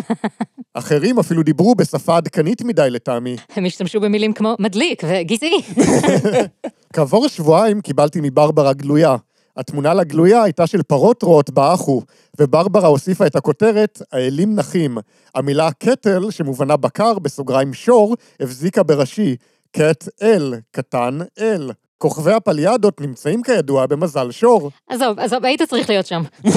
אחרים 0.73 1.19
אפילו 1.19 1.43
דיברו 1.43 1.75
בשפה 1.75 2.17
עדכנית 2.17 2.61
מדי 2.61 2.89
לטעמי. 2.89 3.35
הם 3.55 3.65
השתמשו 3.65 3.99
במילים 3.99 4.33
כמו 4.33 4.55
מדליק 4.59 5.03
וגזעי. 5.07 5.61
כעבור 6.93 7.27
שבועיים 7.27 7.81
קיבלתי 7.81 8.19
מברברה 8.21 8.73
גלויה. 8.73 9.15
התמונה 9.57 9.93
לגלויה 9.93 10.43
הייתה 10.43 10.67
של 10.67 10.83
פרות 10.83 11.23
רועות 11.23 11.49
באחו, 11.49 12.01
וברברה 12.39 12.87
הוסיפה 12.87 13.27
את 13.27 13.35
הכותרת 13.35 14.01
האלים 14.11 14.55
נחים. 14.55 14.97
המילה 15.35 15.71
קטל, 15.71 16.31
שמובנה 16.31 16.77
בקר, 16.77 17.19
בסוגריים 17.19 17.73
שור, 17.73 18.15
הבזיקה 18.39 18.83
בראשי. 18.83 19.35
קט 19.75 20.09
אל, 20.21 20.53
קטן 20.71 21.19
אל. 21.39 21.71
כוכבי 21.97 22.33
הפליאדות 22.33 23.01
נמצאים 23.01 23.43
כידוע 23.43 23.85
במזל 23.85 24.31
שור. 24.31 24.71
עזוב, 24.89 25.19
עזוב, 25.19 25.45
היית 25.45 25.61
צריך 25.61 25.89
להיות 25.89 26.05
שם. 26.05 26.23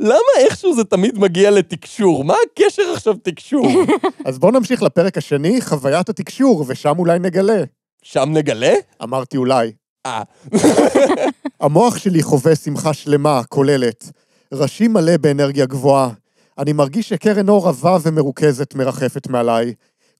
למה 0.00 0.32
איכשהו 0.38 0.74
זה 0.74 0.84
תמיד 0.84 1.18
מגיע 1.18 1.50
לתקשור? 1.50 2.24
מה 2.24 2.34
הקשר 2.46 2.82
עכשיו 2.94 3.14
תקשור? 3.14 3.66
אז 4.26 4.38
בואו 4.38 4.52
נמשיך 4.52 4.82
לפרק 4.82 5.18
השני, 5.18 5.60
חוויית 5.60 6.08
התקשור, 6.08 6.64
ושם 6.68 6.98
אולי 6.98 7.18
נגלה. 7.18 7.62
שם 8.02 8.28
נגלה? 8.32 8.74
אמרתי 9.02 9.36
אולי. 9.36 9.72
אה. 10.06 10.22
המוח 11.60 11.96
שלי 11.96 12.22
חווה 12.22 12.54
שמחה 12.54 12.94
שלמה, 12.94 13.42
כוללת. 13.48 14.10
ראשי 14.54 14.88
מלא 14.88 15.16
באנרגיה 15.16 15.66
גבוהה. 15.66 16.10
אני 16.58 16.72
מרגיש 16.72 17.08
שקרן 17.08 17.48
אור 17.48 17.68
עבה 17.68 17.98
ומרוכזת 18.02 18.74
מרחפת 18.74 19.28
מעליי. 19.28 19.74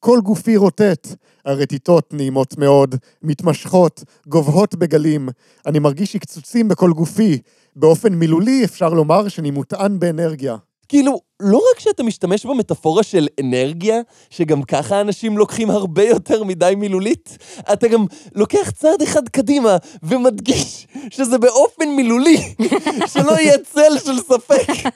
כל 0.07 0.19
גופי 0.23 0.57
רוטט. 0.57 1.07
הרטיטות 1.45 2.13
נעימות 2.13 2.57
מאוד, 2.57 2.95
מתמשכות, 3.23 4.03
גובהות 4.27 4.75
בגלים. 4.75 5.29
אני 5.65 5.79
מרגיש 5.79 6.13
שקצוצים 6.13 6.67
בכל 6.67 6.91
גופי. 6.91 7.39
באופן 7.75 8.13
מילולי 8.13 8.65
אפשר 8.65 8.89
לומר 8.89 9.27
שאני 9.27 9.51
מוטען 9.51 9.99
באנרגיה. 9.99 10.55
כאילו, 10.89 11.19
לא 11.39 11.61
רק 11.71 11.79
שאתה 11.79 12.03
משתמש 12.03 12.45
במטאפורה 12.45 13.03
של 13.03 13.27
אנרגיה, 13.41 14.01
שגם 14.29 14.63
ככה 14.63 15.01
אנשים 15.01 15.37
לוקחים 15.37 15.69
הרבה 15.69 16.03
יותר 16.03 16.43
מדי 16.43 16.73
מילולית, 16.77 17.37
אתה 17.73 17.87
גם 17.87 18.05
לוקח 18.35 18.69
צעד 18.69 19.01
אחד 19.01 19.29
קדימה 19.29 19.77
ומדגיש 20.03 20.87
שזה 21.09 21.37
באופן 21.37 21.89
מילולי, 21.89 22.37
שלא 23.13 23.31
יהיה 23.31 23.57
צל 23.57 23.99
של 24.05 24.19
ספק. 24.19 24.89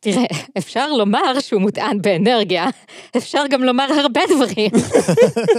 תראה, 0.00 0.24
אפשר 0.58 0.92
לומר 0.92 1.40
שהוא 1.40 1.60
מוטען 1.60 2.02
באנרגיה, 2.02 2.66
אפשר 3.16 3.42
גם 3.50 3.62
לומר 3.62 3.86
הרבה 4.02 4.20
דברים. 4.34 4.70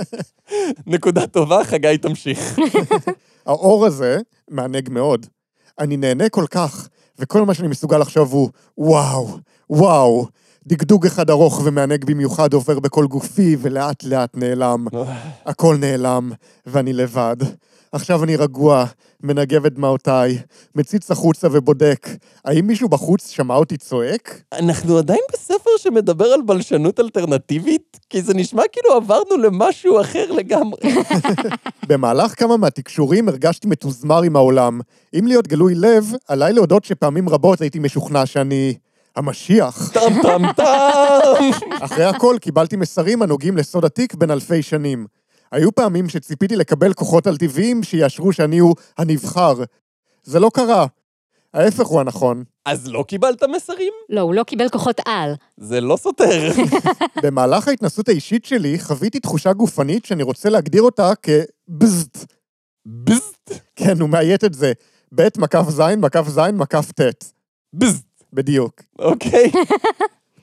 נקודה 0.94 1.28
טובה, 1.28 1.64
חגי 1.64 1.98
תמשיך. 1.98 2.60
האור 3.46 3.86
הזה 3.86 4.20
מענג 4.50 4.90
מאוד. 4.90 5.26
אני 5.80 5.98
נהנה 5.98 6.30
כל 6.30 6.46
כך, 6.52 6.88
וכל 7.20 7.46
מה 7.46 7.54
שאני 7.54 7.68
מסוגל 7.68 7.98
לחשוב 7.98 8.34
הוא, 8.34 8.50
וואו, 8.78 9.28
וואו. 9.70 10.26
דגדוג 10.68 11.06
אחד 11.06 11.30
ארוך 11.30 11.62
ומענג 11.66 12.06
במיוחד 12.06 12.54
עובר 12.54 12.80
בכל 12.80 13.08
גופי, 13.08 13.58
ולאט 13.60 14.04
לאט 14.04 14.38
נעלם. 14.38 14.86
הכל 15.46 15.78
נעלם, 15.78 16.32
ואני 16.66 16.94
לבד. 16.94 17.36
עכשיו 17.92 18.24
אני 18.24 18.36
רגוע, 18.36 18.86
מנגב 19.24 19.66
את 19.66 19.74
דמעותיי, 19.74 20.38
מציץ 20.76 21.12
החוצה 21.12 21.48
ובודק. 21.52 22.08
האם 22.46 22.68
מישהו 22.68 22.90
בחוץ 22.90 23.30
שמע 23.30 23.56
אותי 23.56 23.78
צועק? 23.78 24.42
אנחנו 24.54 24.98
עדיין 24.98 25.20
בספר 25.34 25.70
שמדבר 25.78 26.26
על 26.26 26.42
בלשנות 26.42 27.00
אלטרנטיבית? 27.00 28.00
כי 28.10 28.22
זה 28.22 28.34
נשמע 28.34 28.64
כאילו 28.72 28.96
עברנו 28.96 29.38
למשהו 29.38 30.02
אחר 30.02 30.32
לגמרי. 30.32 30.80
במהלך 31.90 32.40
כמה 32.40 32.58
מהתקשורים 32.58 33.30
הרגשתי 33.30 33.68
מתוזמר 33.68 34.22
עם 34.22 34.36
העולם. 34.36 34.80
אם 35.20 35.28
להיות 35.28 35.48
גלוי 35.48 35.76
לב, 35.76 36.12
עליי 36.28 36.54
להודות 36.54 36.86
שפעמים 36.86 37.30
רבות 37.30 37.62
הייתי 37.62 37.80
משוכנע 37.80 38.26
שאני... 38.26 38.74
המשיח. 39.18 39.92
טם 39.94 40.22
טם 40.22 40.54
טם! 40.54 41.50
אחרי 41.82 42.06
הכל 42.06 42.36
קיבלתי 42.42 42.76
מסרים 42.76 43.22
הנוגעים 43.22 43.58
לסוד 43.58 43.86
התיק 43.86 44.14
בין 44.14 44.32
אלפי 44.32 44.62
שנים. 44.62 45.06
היו 45.52 45.76
פעמים 45.76 46.10
שציפיתי 46.10 46.56
לקבל 46.56 46.94
כוחות 46.94 47.28
על 47.28 47.38
טבעיים 47.38 47.84
שיאשרו 47.84 48.34
שאני 48.34 48.58
הוא 48.58 48.76
הנבחר. 48.98 49.54
זה 50.24 50.40
לא 50.40 50.50
קרה. 50.54 50.86
ההפך 51.54 51.86
הוא 51.86 52.00
הנכון. 52.00 52.44
אז 52.66 52.88
לא 52.88 53.04
קיבלת 53.08 53.44
מסרים? 53.44 53.94
לא, 54.10 54.22
הוא 54.22 54.34
לא 54.34 54.44
קיבל 54.44 54.70
כוחות 54.70 55.02
על. 55.06 55.34
זה 55.58 55.82
לא 55.82 55.98
סותר. 55.98 56.52
במהלך 57.24 57.68
ההתנסות 57.68 58.10
האישית 58.10 58.46
שלי 58.46 58.80
חוויתי 58.80 59.20
תחושה 59.20 59.54
גופנית 59.54 60.06
שאני 60.06 60.24
רוצה 60.24 60.50
להגדיר 60.50 60.82
אותה 60.82 61.12
כבזט. 61.22 62.34
בזט. 62.86 63.52
כן, 63.76 64.02
הוא 64.02 64.10
מאיית 64.10 64.44
את 64.44 64.54
זה. 64.54 64.74
ב' 65.16 65.28
מקף 65.38 65.70
ז', 65.70 65.82
מקף 65.82 66.28
ז', 66.28 66.40
מקף 66.40 66.92
ט'. 66.92 67.02
בזט. 67.74 68.07
בדיוק. 68.34 68.81
אוקיי. 69.00 69.51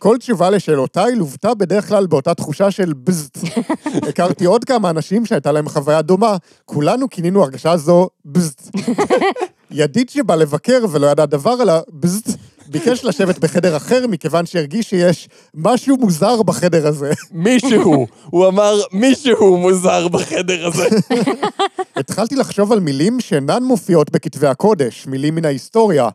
כל 0.05 0.19
תשובה 0.19 0.51
לשאלותיי 0.51 1.15
לוותה 1.15 1.55
בדרך 1.55 1.89
כלל 1.89 2.07
באותה 2.07 2.35
תחושה 2.35 2.71
של 2.71 2.93
בזט. 2.93 3.39
הכרתי 4.09 4.45
עוד 4.45 4.65
כמה 4.65 4.91
אנשים 4.91 5.27
שהייתה 5.27 5.53
להם 5.53 5.69
חוויה 5.69 6.03
דומה, 6.03 6.37
כולנו 6.65 7.11
כינינו 7.11 7.43
הרגשה 7.43 7.77
זו 7.77 8.09
בזט. 8.25 8.71
ידיד 9.71 10.09
שבא 10.09 10.35
לבקר 10.35 10.85
ולא 10.91 11.07
ידע 11.07 11.27
דבר 11.27 11.51
על 11.51 11.69
הבזט, 11.69 12.29
ביקש 12.67 13.05
לשבת 13.05 13.39
בחדר 13.39 13.77
אחר 13.77 14.07
מכיוון 14.07 14.47
שהרגיש 14.47 14.91
שיש 14.91 15.29
משהו 15.55 15.97
מוזר 15.97 16.43
בחדר 16.43 16.87
הזה. 16.87 17.13
מישהו, 17.33 18.07
הוא 18.31 18.49
אמר, 18.49 18.81
מישהו 18.93 19.57
מוזר 19.57 20.09
בחדר 20.09 20.67
הזה. 20.67 20.87
התחלתי 21.97 22.37
לחשוב 22.37 22.73
על 22.73 22.81
מילים 22.81 23.21
שאינן 23.21 23.63
מופיעות 23.63 24.11
בכתבי 24.11 24.47
הקודש, 24.47 25.07
מילים 25.07 25.35
מן 25.35 25.45
ההיסטוריה. 25.45 26.09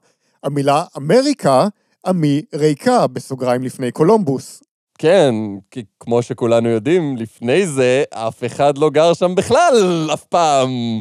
המילה 0.44 0.84
אמריקה, 0.98 1.68
עמי 2.06 2.42
ריקה, 2.54 3.08
בסוגריים 3.08 3.64
לפני 3.64 3.92
קולומבוס. 3.92 4.64
כן, 4.98 5.36
כי 5.72 5.84
כמו 6.00 6.22
שכולנו 6.22 6.70
יודעים, 6.70 7.18
לפני 7.18 7.68
זה 7.68 8.04
אף 8.14 8.44
אחד 8.46 8.78
לא 8.78 8.90
גר 8.90 9.14
שם 9.14 9.36
בכלל, 9.36 10.10
אף 10.14 10.24
פעם. 10.24 11.00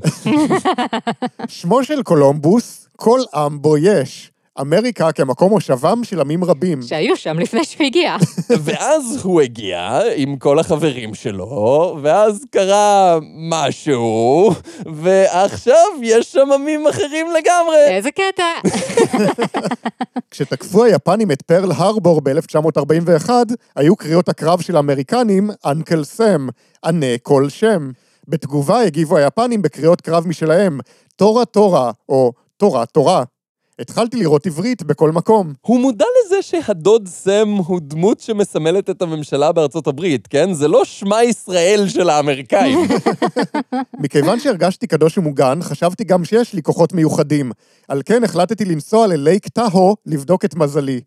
שמו 1.49 1.85
של 1.85 2.02
קולומבוס, 2.02 2.88
כל 2.97 3.21
עם 3.35 3.62
בו 3.62 3.78
יש. 3.78 4.30
אמריקה 4.61 5.12
כמקום 5.12 5.50
מושבם 5.50 6.05
של 6.05 6.21
עמים 6.21 6.45
רבים. 6.45 6.83
שהיו 6.83 7.17
שם 7.17 7.38
לפני 7.38 7.65
שהוא 7.65 7.87
הגיע. 7.87 8.17
ואז 8.65 9.21
הוא 9.23 9.41
הגיע 9.41 10.00
עם 10.17 10.37
כל 10.37 10.59
החברים 10.59 11.15
שלו, 11.15 11.99
ואז 12.03 12.45
קרה 12.50 13.19
משהו, 13.50 14.50
ועכשיו 14.87 15.87
יש 16.03 16.33
שם 16.33 16.49
עמים 16.55 16.87
אחרים 16.87 17.27
לגמרי. 17.27 17.88
איזה 17.88 18.11
קטע. 18.11 18.45
כשתקפו 20.31 20.85
היפנים 20.85 21.31
את 21.31 21.43
פרל 21.43 21.73
הרבור 21.73 22.21
ב-1941, 22.21 23.31
היו 23.77 23.97
קריאות 23.97 24.29
הקרב 24.29 24.61
של 24.61 24.77
האמריקנים 24.77 25.50
אנקל 25.67 26.05
סם, 26.05 26.49
ענה 26.85 27.19
כל 27.23 27.49
שם. 27.49 27.91
בתגובה 28.29 28.81
הגיבו 28.81 29.17
היפנים 29.17 29.62
בקריאות 29.62 30.00
קרב 30.00 30.27
משלהם, 30.27 30.81
תורה 31.17 31.45
תורה, 31.45 31.91
או 32.09 32.33
תורה 32.57 32.87
תורה. 32.87 33.25
התחלתי 33.80 34.16
לראות 34.16 34.47
עברית 34.47 34.82
בכל 34.82 35.12
מקום. 35.12 35.52
הוא 35.61 35.80
מודע 35.80 36.04
לזה 36.25 36.42
שהדוד 36.42 37.08
סם 37.08 37.49
הוא 37.49 37.80
דמות 37.82 38.20
שמסמלת 38.20 38.90
את 38.90 39.02
הממשלה 39.02 39.52
בארצות 39.52 39.87
הברית, 39.87 40.26
כן? 40.26 40.52
זה 40.52 40.68
לא 40.68 40.85
שמע 40.85 41.25
ישראל 41.25 41.85
של 41.88 42.11
האמריקאים. 42.11 42.78
מכיוון 44.02 44.40
שהרגשתי 44.40 44.87
קדוש 44.87 45.18
ומוגן, 45.18 45.58
חשבתי 45.62 46.04
גם 46.04 46.25
שיש 46.25 46.54
לי 46.54 46.62
כוחות 46.62 46.92
מיוחדים. 46.92 47.52
על 47.88 48.02
כן 48.04 48.25
החלטתי 48.25 48.64
לנסוע 48.64 49.06
ללייק 49.06 49.49
טאהו 49.49 49.97
לבדוק 50.06 50.44
את 50.44 50.54
מזלי. 50.54 51.00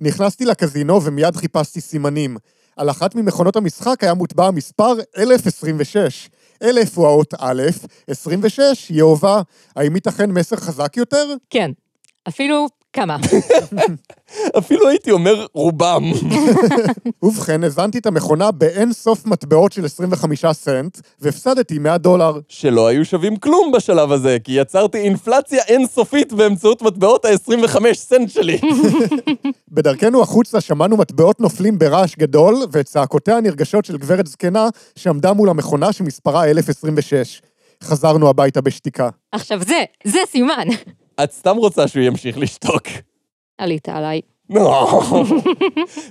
נכנסתי 0.00 0.44
לקזינו 0.44 1.02
ומיד 1.02 1.36
חיפשתי 1.36 1.80
סימנים. 1.80 2.36
על 2.76 2.90
אחת 2.90 3.14
ממכונות 3.14 3.56
המשחק 3.56 4.02
היה 4.02 4.14
מוטבע 4.14 4.46
המספר 4.46 4.94
1026. 5.16 6.28
1000 6.62 6.96
הוא 6.98 7.06
האות 7.06 7.34
א', 7.38 7.62
26 8.08 8.90
יהובה. 8.90 9.42
האם 9.76 9.94
ייתכן 9.94 10.30
מסר 10.30 10.56
חזק 10.56 10.96
יותר? 10.96 11.34
כן. 11.50 11.70
אפילו 12.28 12.66
כמה. 12.92 13.16
אפילו 14.58 14.88
הייתי 14.88 15.10
אומר 15.10 15.46
רובם. 15.54 16.02
ובכן, 17.22 17.64
הזנתי 17.64 17.98
את 17.98 18.06
המכונה 18.06 18.50
באין 18.50 18.92
סוף 18.92 19.26
מטבעות 19.26 19.72
של 19.72 19.84
25 19.84 20.46
סנט, 20.46 20.98
והפסדתי 21.20 21.78
100 21.78 21.98
דולר. 21.98 22.38
שלא 22.48 22.86
היו 22.86 23.04
שווים 23.04 23.36
כלום 23.36 23.72
בשלב 23.72 24.12
הזה, 24.12 24.36
כי 24.44 24.52
יצרתי 24.52 24.98
אינפלציה 24.98 25.62
אינסופית 25.68 26.32
באמצעות 26.32 26.82
מטבעות 26.82 27.24
ה-25 27.24 27.94
סנט 27.94 28.30
שלי. 28.30 28.60
בדרכנו 29.68 30.22
החוצה 30.22 30.60
שמענו 30.60 30.96
מטבעות 30.96 31.40
נופלים 31.40 31.78
ברעש 31.78 32.16
גדול, 32.18 32.54
ואת 32.72 32.86
צעקותיה 32.86 33.36
הנרגשות 33.36 33.84
של 33.84 33.96
גברת 33.96 34.26
זקנה 34.26 34.68
שעמדה 34.96 35.32
מול 35.32 35.48
המכונה 35.48 35.92
שמספרה 35.92 36.44
1026. 36.44 37.42
חזרנו 37.82 38.28
הביתה 38.28 38.60
בשתיקה. 38.60 39.08
עכשיו 39.32 39.62
זה, 39.62 39.84
זה 40.04 40.18
סימן. 40.30 40.68
את 41.24 41.32
סתם 41.32 41.56
רוצה 41.56 41.88
שהוא 41.88 42.02
ימשיך 42.02 42.38
לשתוק. 42.38 42.82
עלית 43.58 43.88
עליי. 43.88 44.20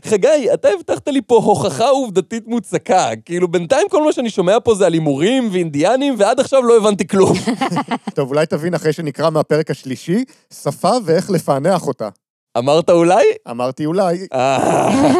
חגי, 0.05 0.53
אתה 0.53 0.67
הבטחת 0.69 1.07
לי 1.07 1.21
פה 1.27 1.35
הוכחה 1.35 1.89
עובדתית 1.89 2.47
מוצקה. 2.47 3.09
כאילו, 3.25 3.47
בינתיים 3.47 3.87
כל 3.89 4.03
מה 4.03 4.13
שאני 4.13 4.29
שומע 4.29 4.57
פה 4.63 4.75
זה 4.75 4.85
על 4.85 4.93
הימורים 4.93 5.49
ואינדיאנים, 5.51 6.15
ועד 6.17 6.39
עכשיו 6.39 6.63
לא 6.63 6.77
הבנתי 6.77 7.07
כלום. 7.07 7.33
טוב, 8.15 8.29
אולי 8.29 8.45
תבין 8.45 8.73
אחרי 8.73 8.93
שנקרא 8.93 9.29
מהפרק 9.29 9.71
השלישי, 9.71 10.23
שפה 10.53 10.91
ואיך 11.05 11.29
לפענח 11.29 11.87
אותה. 11.87 12.09
אמרת 12.57 12.89
אולי? 12.89 13.25
אמרתי 13.49 13.85
אולי. 13.85 14.27
אה, 14.33 15.13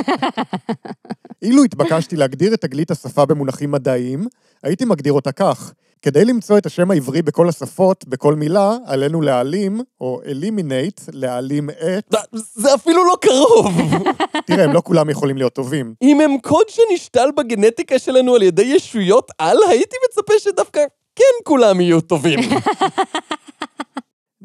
אילו 1.42 1.64
התבקשתי 1.64 2.16
להגדיר 2.16 2.54
את 2.54 2.62
תגלית 2.62 2.92
השפה 2.92 3.26
במונחים 3.26 3.72
מדעיים, 3.72 4.28
הייתי 4.64 4.86
מגדיר 4.86 5.14
אותה 5.14 5.32
כך: 5.32 5.74
כדי 6.06 6.26
למצוא 6.26 6.58
את 6.58 6.66
השם 6.66 6.92
העברי 6.92 7.22
בכל 7.22 7.50
השפות, 7.50 8.06
בכל 8.08 8.36
מילה, 8.36 8.78
עלינו 8.86 9.22
להעלים, 9.22 9.82
או 10.02 10.22
eliminate, 10.26 11.10
להעלים 11.14 11.70
את... 11.70 12.16
זה 12.34 12.74
אפילו 12.76 13.06
לא 13.06 13.18
קרוב. 13.22 13.74
תראה, 14.48 14.64
הם 14.64 14.74
לא 14.74 14.82
כולם 14.86 15.10
יכולים 15.10 15.38
להיות 15.38 15.54
טובים. 15.54 15.94
אם 16.02 16.22
הם 16.22 16.38
קוד 16.38 16.66
שנשתל 16.70 17.30
בגנטיקה 17.38 18.00
שלנו 18.00 18.36
על 18.36 18.44
ידי 18.44 18.62
ישויות 18.62 19.32
על, 19.38 19.58
הייתי 19.70 19.96
מצפה 20.10 20.34
שדווקא 20.40 20.82
כן 21.16 21.24
כולם 21.44 21.82
יהיו 21.82 22.02
טובים. 22.02 22.40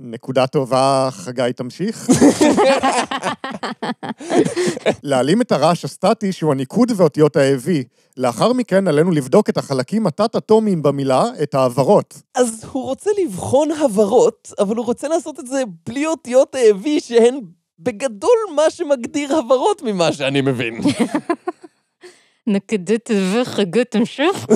נקודה 0.03 0.47
טובה, 0.47 1.09
חגי 1.13 1.53
תמשיך. 1.57 2.11
להעלים 5.03 5.41
את 5.41 5.53
הרעש 5.53 5.85
הסטטי 5.85 6.33
שהוא 6.33 6.53
הניקוד 6.53 6.93
ואותיות 6.97 7.37
ה-AV. 7.37 7.69
לאחר 8.17 8.53
מכן 8.53 8.89
עלינו 8.89 9.11
לבדוק 9.11 9.49
את 9.49 9.57
החלקים 9.59 10.07
התת-אטומיים 10.07 10.83
במילה, 10.83 11.25
את 11.43 11.55
העברות. 11.55 12.23
אז 12.35 12.65
הוא 12.73 12.85
רוצה 12.85 13.11
לבחון 13.23 13.69
הברות, 13.71 14.53
אבל 14.59 14.77
הוא 14.77 14.87
רוצה 14.87 15.09
לעשות 15.09 15.41
את 15.41 15.47
זה 15.47 15.63
בלי 15.87 16.07
אותיות 16.07 16.55
ה-V 16.55 16.87
שהן 16.99 17.41
בגדול 17.79 18.39
מה 18.57 18.71
שמגדיר 18.71 19.37
הברות 19.37 19.83
ממה 19.83 20.13
שאני 20.13 20.41
מבין. 20.41 20.81
נקדת 22.47 23.11
וחגת 23.35 23.95
המשך. 23.95 24.47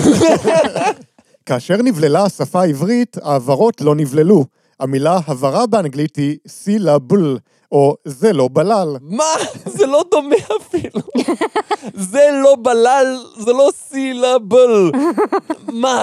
כאשר 1.46 1.76
נבללה 1.76 2.24
השפה 2.24 2.60
העברית, 2.60 3.16
העברות 3.22 3.80
לא 3.80 3.94
נבללו. 3.94 4.44
המילה 4.80 5.18
הברה 5.26 5.66
באנגלית 5.66 6.16
היא 6.16 6.38
סילאבל, 6.48 7.38
או 7.72 7.96
זה 8.04 8.32
לא 8.32 8.48
בלל. 8.52 8.96
מה? 9.00 9.24
זה 9.64 9.86
לא 9.86 10.04
דומה 10.10 10.36
אפילו. 10.60 11.00
זה 11.94 12.28
לא 12.42 12.56
בלל, 12.62 13.16
זה 13.38 13.52
לא 13.52 13.70
סילבל. 13.74 14.90
מה? 15.72 16.02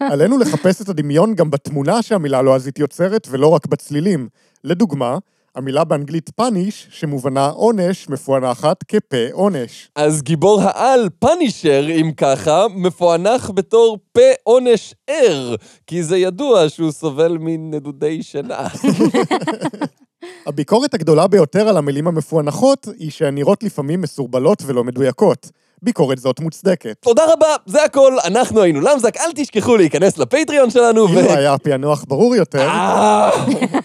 עלינו 0.00 0.38
לחפש 0.38 0.82
את 0.82 0.88
הדמיון 0.88 1.34
גם 1.34 1.50
בתמונה 1.50 2.02
שהמילה 2.02 2.42
לועזית 2.42 2.78
יוצרת, 2.78 3.28
ולא 3.30 3.46
רק 3.48 3.66
בצלילים. 3.66 4.28
לדוגמה, 4.64 5.18
המילה 5.54 5.84
באנגלית 5.84 6.30
פאניש, 6.30 6.88
שמובנה 6.90 7.46
עונש, 7.46 8.08
מפוענחת 8.08 8.82
כפה 8.82 9.16
עונש. 9.32 9.90
אז 9.96 10.22
גיבור 10.22 10.60
העל, 10.62 11.08
פאנישר, 11.18 11.86
אם 12.00 12.12
ככה, 12.16 12.66
מפוענח 12.74 13.50
בתור 13.54 13.98
פה 14.12 14.20
עונש 14.42 14.94
ער, 15.06 15.54
כי 15.86 16.02
זה 16.02 16.16
ידוע 16.16 16.68
שהוא 16.68 16.90
סובל 16.90 17.36
מנדודי 17.40 18.22
שינה. 18.22 18.68
הביקורת 20.46 20.94
הגדולה 20.94 21.26
ביותר 21.26 21.68
על 21.68 21.76
המילים 21.76 22.06
המפוענחות 22.06 22.88
היא 22.98 23.10
שהן 23.10 23.34
נראות 23.34 23.62
לפעמים 23.62 24.00
מסורבלות 24.00 24.62
ולא 24.66 24.84
מדויקות. 24.84 25.50
ביקורת 25.82 26.18
זאת 26.18 26.40
מוצדקת. 26.40 26.96
תודה 27.00 27.22
רבה, 27.32 27.56
זה 27.66 27.84
הכל, 27.84 28.12
אנחנו 28.24 28.62
היינו 28.62 28.80
למזק, 28.80 29.16
אל 29.16 29.32
תשכחו 29.34 29.76
להיכנס 29.76 30.18
לפטריון 30.18 30.70
שלנו 30.70 31.00
ו... 31.02 31.18
אילו 31.18 31.30
היה 31.32 31.58
פענוח 31.58 32.04
ברור 32.08 32.36
יותר, 32.36 32.68
אה, 32.68 33.30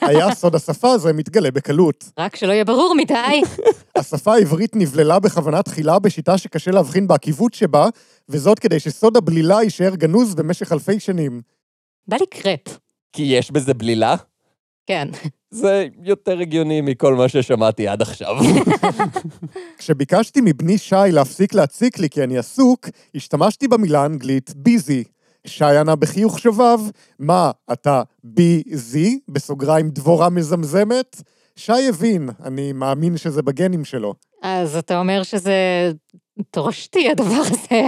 היה 0.07 0.35
סוד 0.35 0.55
השפה 0.55 0.91
הזה 0.91 1.13
מתגלה 1.13 1.51
בקלות. 1.51 2.05
רק 2.19 2.35
שלא 2.35 2.51
יהיה 2.51 2.65
ברור 2.65 2.95
מדי. 2.97 3.41
השפה 3.95 4.33
העברית 4.33 4.75
נבללה 4.75 5.19
בכוונה 5.19 5.63
תחילה 5.63 5.99
בשיטה 5.99 6.37
שקשה 6.37 6.71
להבחין 6.71 7.07
בעקיבות 7.07 7.53
שבה, 7.53 7.87
וזאת 8.29 8.59
כדי 8.59 8.79
שסוד 8.79 9.17
הבלילה 9.17 9.63
יישאר 9.63 9.95
גנוז 9.95 10.35
במשך 10.35 10.71
אלפי 10.71 10.99
שנים. 10.99 11.41
בא 12.07 12.17
לי 12.17 12.25
קרפ. 12.25 12.77
כי 13.13 13.23
יש 13.23 13.51
בזה 13.51 13.73
בלילה? 13.73 14.15
כן. 14.87 15.07
זה 15.51 15.87
יותר 16.03 16.39
הגיוני 16.39 16.81
מכל 16.81 17.15
מה 17.15 17.29
ששמעתי 17.29 17.87
עד 17.87 18.01
עכשיו. 18.01 18.35
כשביקשתי 19.77 20.39
מבני 20.43 20.77
שי 20.77 20.95
להפסיק 21.11 21.53
להציק 21.53 21.99
לי 21.99 22.09
כי 22.09 22.23
אני 22.23 22.37
עסוק, 22.37 22.89
השתמשתי 23.15 23.67
במילה 23.67 24.01
האנגלית 24.01 24.53
ביזי. 24.55 25.03
שי 25.47 25.65
ענה 25.65 25.95
בחיוך 25.95 26.39
שובב, 26.39 26.79
מה, 27.19 27.51
אתה 27.71 28.03
ביזי? 28.23 29.19
בסוגריים 29.29 29.89
דבורה 29.89 30.29
מזמזמת? 30.29 31.21
שי 31.55 31.89
הבין, 31.89 32.29
אני 32.43 32.73
מאמין 32.73 33.17
שזה 33.17 33.41
בגנים 33.41 33.85
שלו. 33.85 34.13
אז 34.43 34.75
אתה 34.75 34.99
אומר 34.99 35.23
שזה 35.23 35.91
תורשתי 36.51 37.09
הדבר 37.09 37.41
הזה. 37.41 37.87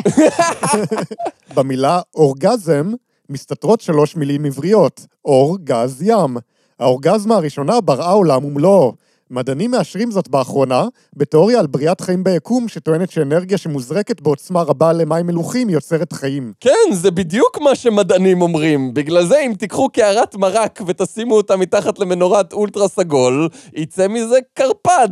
במילה 1.56 2.02
אורגזם 2.16 2.92
מסתתרות 3.30 3.82
שלוש 3.82 4.16
מילים 4.16 4.46
עבריות, 4.46 5.06
אור, 5.26 5.58
גז, 5.64 6.02
ים. 6.02 6.38
האורגזמה 6.80 7.36
הראשונה 7.36 7.82
בראה 7.82 8.12
עולם 8.12 8.46
ומלואו. 8.46 8.94
מדענים 9.32 9.72
מאשרים 9.72 10.12
זאת 10.12 10.28
באחרונה, 10.28 10.88
בתיאוריה 11.16 11.60
על 11.60 11.68
בריאת 11.68 12.02
חיים 12.02 12.24
ביקום, 12.24 12.68
שטוענת 12.68 13.12
שאנרגיה 13.12 13.58
שמוזרקת 13.58 14.22
בעוצמה 14.22 14.62
רבה 14.62 14.94
למים 14.94 15.28
מלוכים 15.28 15.70
יוצרת 15.70 16.14
חיים. 16.14 16.54
כן, 16.60 16.94
זה 16.94 17.12
בדיוק 17.12 17.58
מה 17.62 17.76
שמדענים 17.76 18.42
אומרים. 18.42 18.94
בגלל 18.94 19.26
זה, 19.26 19.40
אם 19.40 19.54
תיקחו 19.54 19.90
קערת 19.90 20.36
מרק 20.36 20.82
ותשימו 20.88 21.36
אותה 21.36 21.58
מתחת 21.58 22.00
למנורת 22.00 22.54
אולטרה 22.54 22.88
סגול, 22.88 23.50
יצא 23.74 24.08
מזה 24.08 24.38
קרפד. 24.54 25.10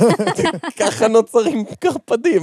ככה 0.78 1.08
נוצרים 1.08 1.64
קרפדים. 1.80 2.42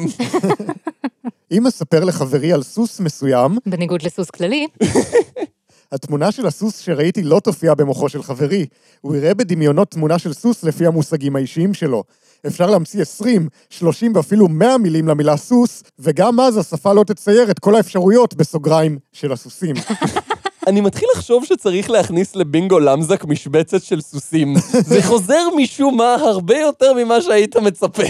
אם 1.52 1.68
אספר 1.68 2.04
לחברי 2.04 2.54
על 2.54 2.64
סוס 2.64 3.00
מסוים, 3.00 3.58
בניגוד 3.66 4.02
לסוס 4.02 4.30
כללי, 4.30 4.68
התמונה 5.92 6.32
של 6.32 6.48
הסוס 6.48 6.80
שראיתי 6.80 7.24
לא 7.24 7.40
תופיע 7.40 7.74
במוחו 7.74 8.10
של 8.10 8.24
חברי. 8.24 8.66
הוא 9.02 9.16
יראה 9.16 9.34
בדמיונות 9.34 9.92
תמונה 9.92 10.20
של 10.20 10.34
סוס 10.34 10.64
לפי 10.64 10.86
המושגים 10.86 11.36
האישיים 11.36 11.74
שלו. 11.74 12.04
אפשר 12.48 12.70
להמציא 12.70 13.02
20, 13.02 13.50
30 13.70 14.16
ואפילו 14.16 14.48
100 14.48 14.78
מילים 14.78 15.08
למילה 15.08 15.38
סוס, 15.38 15.84
וגם 16.00 16.40
אז 16.40 16.58
השפה 16.58 16.94
לא 16.94 17.04
תצייר 17.04 17.52
את 17.52 17.60
כל 17.60 17.76
האפשרויות, 17.76 18.34
בסוגריים, 18.34 18.98
של 19.14 19.32
הסוסים. 19.32 19.76
אני 20.68 20.82
מתחיל 20.82 21.08
לחשוב 21.16 21.46
שצריך 21.46 21.90
להכניס 21.90 22.36
לבינגו 22.36 22.80
למזק 22.80 23.26
משבצת 23.26 23.84
של 23.84 24.02
סוסים. 24.02 24.56
זה 24.92 25.04
חוזר 25.04 25.44
משום 25.58 25.98
מה 25.98 26.14
הרבה 26.14 26.58
יותר 26.58 26.94
ממה 26.94 27.22
שהיית 27.22 27.58
מצפה. 27.58 28.04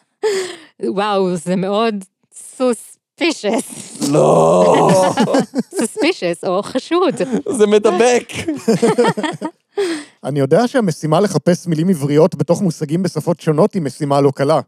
וואו, 0.84 1.36
זה 1.36 1.56
מאוד 1.56 2.04
סוספישס. 3.20 4.00
לא, 4.10 5.14
סוספישס, 5.78 6.44
או 6.46 6.62
חשוד. 6.62 7.14
זה 7.48 7.66
מדבק. 7.66 8.32
אני 10.24 10.40
יודע 10.40 10.68
שהמשימה 10.68 11.20
לחפש 11.20 11.66
מילים 11.66 11.88
עבריות 11.88 12.34
בתוך 12.34 12.62
מושגים 12.62 13.02
בשפות 13.02 13.40
שונות 13.40 13.74
היא 13.74 13.82
משימה 13.82 14.20
לא 14.20 14.30
קלה. 14.34 14.60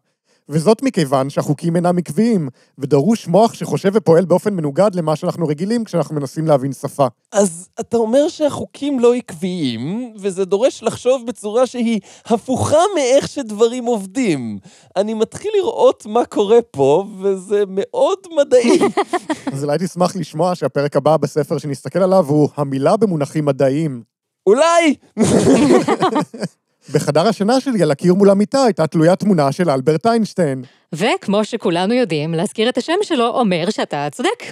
וזאת 0.49 0.83
מכיוון 0.83 1.31
שהחוקים 1.31 1.77
אינם 1.77 1.99
עקביים, 1.99 2.49
ודרוש 2.79 3.29
מוח 3.29 3.55
שחושב 3.55 3.91
ופועל 3.95 4.25
באופן 4.25 4.55
מנוגד 4.55 4.95
למה 4.95 5.17
שאנחנו 5.17 5.47
רגילים 5.47 5.85
כשאנחנו 5.85 6.15
מנסים 6.15 6.47
להבין 6.47 6.73
שפה. 6.73 7.07
אז 7.33 7.69
אתה 7.81 7.97
אומר 7.97 8.29
שהחוקים 8.29 9.01
לא 9.01 9.15
עקביים, 9.15 10.13
וזה 10.17 10.45
דורש 10.45 10.83
לחשוב 10.83 11.27
בצורה 11.27 11.67
שהיא 11.67 12.01
הפוכה 12.27 12.79
מאיך 12.95 13.29
שדברים 13.29 13.85
עובדים. 13.85 14.59
אני 14.97 15.15
מתחיל 15.15 15.51
לראות 15.57 16.07
מה 16.07 16.25
קורה 16.25 16.63
פה, 16.71 17.05
וזה 17.23 17.65
מאוד 17.69 18.19
מדעי. 18.37 18.79
אז 19.53 19.65
אולי 19.65 19.79
תשמח 19.79 20.17
לשמוע 20.17 20.55
שהפרק 20.55 20.97
הבא 20.97 21.17
בספר 21.17 21.59
שנסתכל 21.59 21.99
עליו 21.99 22.25
הוא 22.29 22.49
המילה 22.57 22.97
במונחים 22.97 23.45
מדעיים. 23.45 24.03
אולי! 24.47 24.95
בחדר 26.91 27.29
השינה 27.29 27.61
שלי 27.61 27.83
על 27.83 27.91
הקיר 27.91 28.15
מול 28.15 28.31
המיטה 28.31 28.65
הייתה 28.65 28.87
תלויה 28.87 29.17
תמונה 29.17 29.53
של 29.53 29.71
אלברט 29.71 30.07
איינשטיין. 30.07 30.63
וכמו 30.93 31.45
שכולנו 31.45 31.95
יודעים, 31.95 32.35
להזכיר 32.35 32.69
את 32.69 32.79
השם 32.79 32.93
שלו 33.03 33.27
אומר 33.27 33.71
שאתה 33.71 34.09
צודק. 34.13 34.43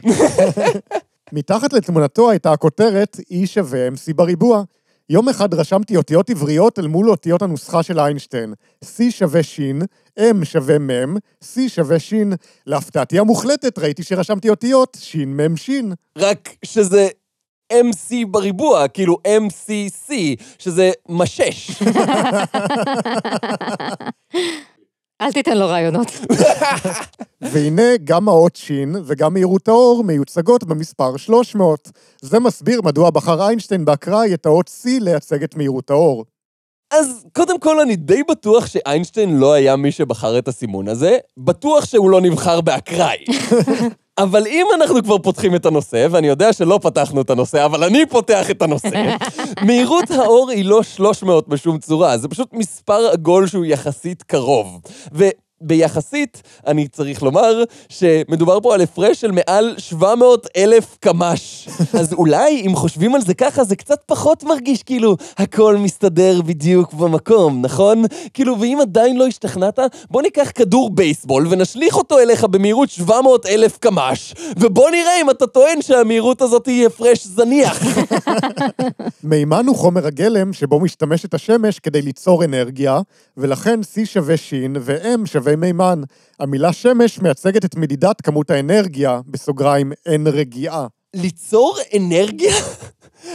מתחת 1.32 1.72
לתמונתו 1.72 2.30
הייתה 2.30 2.52
הכותרת 2.52 3.16
E 3.32 3.46
שווה 3.46 3.88
MC 3.88 4.14
בריבוע. 4.14 4.62
יום 5.10 5.28
אחד 5.28 5.54
רשמתי 5.54 5.96
אותיות 5.96 6.30
עבריות 6.30 6.78
אל 6.78 6.86
מול 6.86 7.10
אותיות 7.10 7.42
הנוסחה 7.42 7.82
של 7.82 8.00
איינשטיין. 8.00 8.54
C 8.84 8.98
שווה 9.10 9.42
ש', 9.42 9.60
M 10.18 10.44
שווה 10.44 10.78
מ', 10.78 11.16
C 11.44 11.68
שווה 11.68 11.98
ש'. 11.98 12.12
להפתעתי 12.66 13.18
המוחלטת 13.18 13.78
ראיתי 13.78 14.02
שרשמתי 14.02 14.50
אותיות 14.50 14.96
ש' 15.00 15.16
מ' 15.16 15.56
ש'. 15.56 15.70
רק 16.18 16.48
שזה 16.64 17.08
MC 17.72 18.26
בריבוע, 18.28 18.88
כאילו 18.88 19.16
MCC, 19.26 20.12
שזה 20.58 20.90
משש. 21.08 21.70
אל 25.20 25.32
תיתן 25.32 25.58
לו 25.58 25.66
רעיונות. 25.66 26.12
והנה 27.52 27.96
גם 28.04 28.28
האות 28.28 28.56
ש' 28.56 28.70
וגם 29.04 29.32
מהירות 29.34 29.68
האור 29.68 30.04
מיוצגות 30.04 30.64
במספר 30.64 31.16
300. 31.16 31.90
זה 32.20 32.40
מסביר 32.40 32.80
מדוע 32.84 33.10
בחר 33.10 33.48
איינשטיין 33.48 33.84
באקראי 33.84 34.34
את 34.34 34.46
האות 34.46 34.68
C 34.68 34.88
לייצג 35.00 35.42
את 35.42 35.56
מהירות 35.56 35.90
האור. 35.90 36.24
אז 36.90 37.24
קודם 37.32 37.60
כל, 37.60 37.80
אני 37.80 37.96
די 37.96 38.22
בטוח 38.22 38.66
שאיינשטיין 38.66 39.36
לא 39.36 39.52
היה 39.52 39.76
מי 39.76 39.92
שבחר 39.92 40.38
את 40.38 40.48
הסימון 40.48 40.88
הזה, 40.88 41.18
בטוח 41.36 41.84
שהוא 41.84 42.10
לא 42.10 42.20
נבחר 42.20 42.60
באקראי. 42.60 43.24
אבל 44.22 44.46
אם 44.46 44.66
אנחנו 44.74 45.02
כבר 45.02 45.18
פותחים 45.18 45.54
את 45.54 45.66
הנושא, 45.66 46.06
ואני 46.10 46.26
יודע 46.26 46.52
שלא 46.52 46.78
פתחנו 46.82 47.20
את 47.20 47.30
הנושא, 47.30 47.64
אבל 47.64 47.84
אני 47.84 48.06
פותח 48.06 48.50
את 48.50 48.62
הנושא, 48.62 49.16
מהירות 49.66 50.10
האור 50.10 50.50
היא 50.50 50.64
לא 50.64 50.82
300 50.82 51.48
בשום 51.48 51.78
צורה, 51.78 52.18
זה 52.18 52.28
פשוט 52.28 52.52
מספר 52.52 53.08
עגול 53.12 53.46
שהוא 53.46 53.64
יחסית 53.64 54.22
קרוב. 54.22 54.80
ו... 55.14 55.28
ביחסית, 55.60 56.42
אני 56.66 56.88
צריך 56.88 57.22
לומר 57.22 57.64
שמדובר 57.88 58.60
פה 58.60 58.74
על 58.74 58.80
הפרש 58.80 59.20
של 59.20 59.30
מעל 59.30 59.74
700 59.78 60.46
אלף 60.56 60.96
קמ"ש. 61.00 61.68
אז 62.00 62.12
אולי, 62.12 62.62
אם 62.66 62.76
חושבים 62.76 63.14
על 63.14 63.20
זה 63.20 63.34
ככה, 63.34 63.64
זה 63.64 63.76
קצת 63.76 64.00
פחות 64.06 64.44
מרגיש 64.44 64.82
כאילו 64.82 65.16
הכל 65.38 65.76
מסתדר 65.76 66.42
בדיוק 66.42 66.92
במקום, 66.94 67.62
נכון? 67.62 68.04
כאילו, 68.34 68.60
ואם 68.60 68.78
עדיין 68.80 69.16
לא 69.16 69.26
השתכנעת, 69.26 69.78
בוא 70.10 70.22
ניקח 70.22 70.50
כדור 70.54 70.90
בייסבול 70.90 71.46
ונשליך 71.50 71.96
אותו 71.96 72.18
אליך 72.18 72.44
במהירות 72.44 72.90
700 72.90 73.46
אלף 73.46 73.78
קמ"ש, 73.78 74.34
ובוא 74.56 74.90
נראה 74.90 75.20
אם 75.20 75.30
אתה 75.30 75.46
טוען 75.46 75.82
שהמהירות 75.82 76.42
הזאת 76.42 76.66
היא 76.66 76.86
הפרש 76.86 77.26
זניח. 77.26 77.82
מימן 79.24 79.66
הוא 79.66 79.76
חומר 79.76 80.06
הגלם 80.06 80.52
שבו 80.52 80.80
משתמשת 80.80 81.34
השמש 81.34 81.78
כדי 81.78 82.02
ליצור 82.02 82.44
אנרגיה, 82.44 83.00
ולכן 83.36 83.80
C 83.80 84.04
שווה 84.04 84.36
ש' 84.36 84.54
ו-M 84.80 85.26
שווה 85.26 85.56
מימן. 85.56 86.02
המילה 86.40 86.72
שמש 86.72 87.20
מייצגת 87.20 87.64
את 87.64 87.76
מדידת 87.76 88.20
כמות 88.20 88.50
האנרגיה, 88.50 89.20
בסוגריים 89.26 89.92
אין 90.06 90.26
רגיעה. 90.26 90.86
ליצור 91.14 91.78
אנרגיה? 91.96 92.54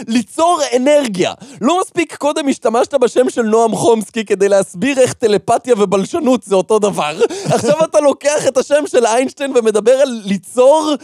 ליצור 0.07 0.59
אנרגיה. 0.75 1.33
לא 1.61 1.81
מספיק 1.81 2.15
קודם 2.15 2.47
השתמשת 2.47 2.93
בשם 2.93 3.29
של 3.29 3.41
נועם 3.41 3.75
חומסקי 3.75 4.25
כדי 4.25 4.49
להסביר 4.49 4.99
איך 4.99 5.13
טלפתיה 5.13 5.73
ובלשנות 5.77 6.43
זה 6.43 6.55
אותו 6.55 6.79
דבר. 6.79 7.19
עכשיו 7.45 7.83
אתה 7.83 7.99
לוקח 7.99 8.47
את 8.47 8.57
השם 8.57 8.83
של 8.87 9.05
איינשטיין 9.05 9.53
ומדבר 9.57 9.91
על 9.91 10.21
ליצור 10.25 10.95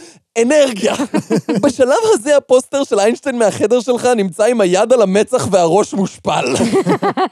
אנרגיה. 0.42 0.94
בשלב 1.62 2.02
הזה 2.14 2.36
הפוסטר 2.36 2.84
של 2.84 2.98
איינשטיין 2.98 3.38
מהחדר 3.38 3.80
שלך 3.80 4.06
נמצא 4.16 4.44
עם 4.44 4.60
היד 4.60 4.92
על 4.92 5.02
המצח 5.02 5.48
והראש 5.50 5.94
מושפל. 5.94 6.44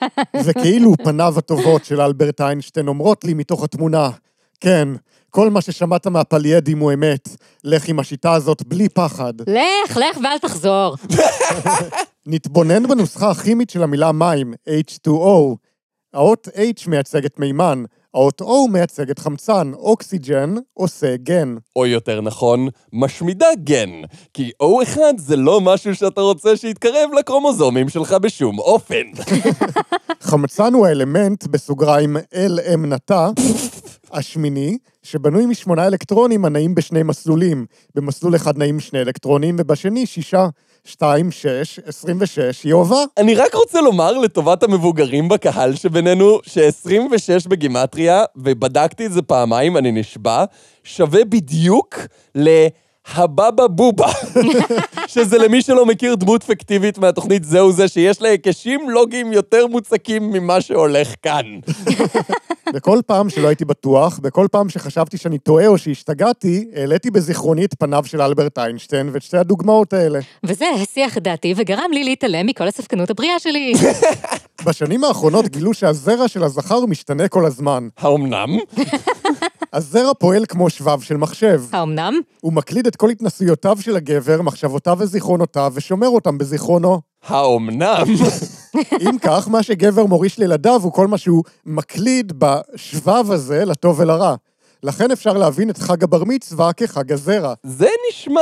וכאילו 0.44 0.94
פניו 1.04 1.34
הטובות 1.38 1.84
של 1.84 2.00
אלברט 2.00 2.40
איינשטיין 2.40 2.88
אומרות 2.88 3.24
לי 3.24 3.34
מתוך 3.34 3.64
התמונה, 3.64 4.10
כן, 4.60 4.88
כל 5.30 5.50
מה 5.50 5.60
ששמעת 5.60 6.06
מהפליידים 6.06 6.78
הוא 6.78 6.92
אמת. 6.92 7.28
לך 7.64 7.88
עם 7.88 7.98
השיטה 7.98 8.32
הזאת 8.32 8.62
בלי 8.66 8.88
פחד. 8.88 9.32
לך, 9.40 9.96
לך 9.96 10.18
ואל 10.24 10.38
תחזור. 10.38 10.96
נתבונן 12.26 12.86
בנוסחה 12.86 13.30
הכימית 13.30 13.70
של 13.70 13.82
המילה 13.82 14.12
מים, 14.12 14.54
H2O. 14.68 15.56
האות 16.14 16.48
H 16.48 16.88
מייצגת 16.88 17.38
מימן, 17.38 17.84
האות 18.14 18.42
O 18.42 18.70
מייצגת 18.70 19.18
חמצן, 19.18 19.72
אוקסיגן 19.74 20.54
עושה 20.74 21.16
גן. 21.16 21.54
או 21.76 21.86
יותר 21.86 22.20
נכון, 22.20 22.68
משמידה 22.92 23.46
גן. 23.64 23.90
כי 24.34 24.50
O1 24.62 24.98
זה 25.16 25.36
לא 25.36 25.60
משהו 25.60 25.94
שאתה 25.94 26.20
רוצה 26.20 26.56
שיתקרב 26.56 27.10
לקרומוזומים 27.18 27.88
שלך 27.88 28.12
בשום 28.12 28.58
אופן. 28.58 29.02
חמצן 30.20 30.74
הוא 30.74 30.86
האלמנט, 30.86 31.46
בסוגריים 31.46 32.16
LM 32.16 32.86
נטע, 32.86 33.28
השמיני, 34.12 34.78
שבנוי 35.02 35.46
משמונה 35.46 35.86
אלקטרונים 35.86 36.44
הנעים 36.44 36.74
בשני 36.74 37.02
מסלולים. 37.02 37.66
במסלול 37.94 38.36
אחד 38.36 38.58
נעים 38.58 38.80
שני 38.80 39.00
אלקטרונים, 39.00 39.56
ובשני 39.58 40.06
שישה. 40.06 40.48
שתיים, 40.84 41.30
שש, 41.30 41.78
עשרים 41.86 42.16
ושש, 42.20 42.64
יובה. 42.64 43.04
אני 43.16 43.34
רק 43.34 43.54
רוצה 43.54 43.80
לומר 43.80 44.18
לטובת 44.18 44.62
המבוגרים 44.62 45.28
בקהל 45.28 45.74
שבינינו, 45.74 46.38
ש-26 46.42 47.48
בגימטריה, 47.48 48.24
ובדקתי 48.36 49.06
את 49.06 49.12
זה 49.12 49.22
פעמיים, 49.22 49.76
אני 49.76 49.92
נשבע, 49.92 50.44
שווה 50.84 51.24
בדיוק 51.24 51.98
ל... 52.34 52.66
הבאבא 53.06 53.66
בובה, 53.66 54.08
שזה 55.06 55.38
למי 55.38 55.62
שלא 55.62 55.86
מכיר 55.86 56.14
דמות 56.14 56.42
פיקטיבית 56.42 56.98
מהתוכנית 56.98 57.44
זהו 57.44 57.72
זה, 57.72 57.88
שיש 57.88 58.22
לה 58.22 58.28
היקשים 58.28 58.90
לוגיים 58.90 59.32
יותר 59.32 59.66
מוצקים 59.66 60.30
ממה 60.30 60.60
שהולך 60.60 61.14
כאן. 61.22 61.46
בכל 62.74 63.00
פעם 63.06 63.30
שלא 63.30 63.48
הייתי 63.48 63.64
בטוח, 63.64 64.18
בכל 64.18 64.46
פעם 64.52 64.68
שחשבתי 64.68 65.16
שאני 65.16 65.38
טועה 65.38 65.66
או 65.66 65.78
שהשתגעתי, 65.78 66.66
העליתי 66.76 67.10
בזיכרוני 67.10 67.64
את 67.64 67.74
פניו 67.78 68.04
של 68.04 68.22
אלברט 68.22 68.58
איינשטיין 68.58 69.10
ואת 69.12 69.22
שתי 69.22 69.38
הדוגמאות 69.38 69.92
האלה. 69.92 70.18
וזה 70.44 70.64
הסיח 70.82 71.18
את 71.18 71.22
דעתי 71.22 71.54
וגרם 71.56 71.90
לי 71.92 72.04
להתעלם 72.04 72.46
מכל 72.46 72.68
הספקנות 72.68 73.10
הבריאה 73.10 73.38
שלי. 73.38 73.72
בשנים 74.66 75.04
האחרונות 75.04 75.48
גילו 75.48 75.74
שהזרע 75.74 76.28
של 76.28 76.44
הזכר 76.44 76.86
משתנה 76.86 77.28
כל 77.28 77.46
הזמן. 77.46 77.88
האומנם? 77.98 78.58
הזרע 79.72 80.14
פועל 80.14 80.44
כמו 80.48 80.70
שבב 80.70 81.00
של 81.00 81.16
מחשב. 81.16 81.62
האמנם? 81.72 82.14
הוא 82.40 82.52
מקליד 82.52 82.86
את 82.86 82.96
כל 82.96 83.10
התנסויותיו 83.10 83.76
של 83.80 83.96
הגבר, 83.96 84.42
מחשבותיו 84.42 84.96
וזיכרונותיו, 85.00 85.72
ושומר 85.74 86.08
אותם 86.08 86.38
בזיכרונו. 86.38 87.00
האומנם? 87.26 88.04
אם 89.08 89.18
כך, 89.18 89.48
מה 89.48 89.62
שגבר 89.62 90.06
מוריש 90.06 90.38
לילדיו 90.38 90.80
הוא 90.82 90.92
כל 90.92 91.06
מה 91.06 91.18
שהוא 91.18 91.44
מקליד 91.66 92.32
בשבב 92.38 93.30
הזה 93.30 93.64
לטוב 93.64 94.00
ולרע. 94.00 94.34
לכן 94.82 95.10
אפשר 95.10 95.32
להבין 95.32 95.70
את 95.70 95.78
חג 95.78 96.04
הבר 96.04 96.24
מצווה 96.24 96.72
כחג 96.72 97.12
הזרע. 97.12 97.54
זה 97.62 97.88
נשמע 98.10 98.40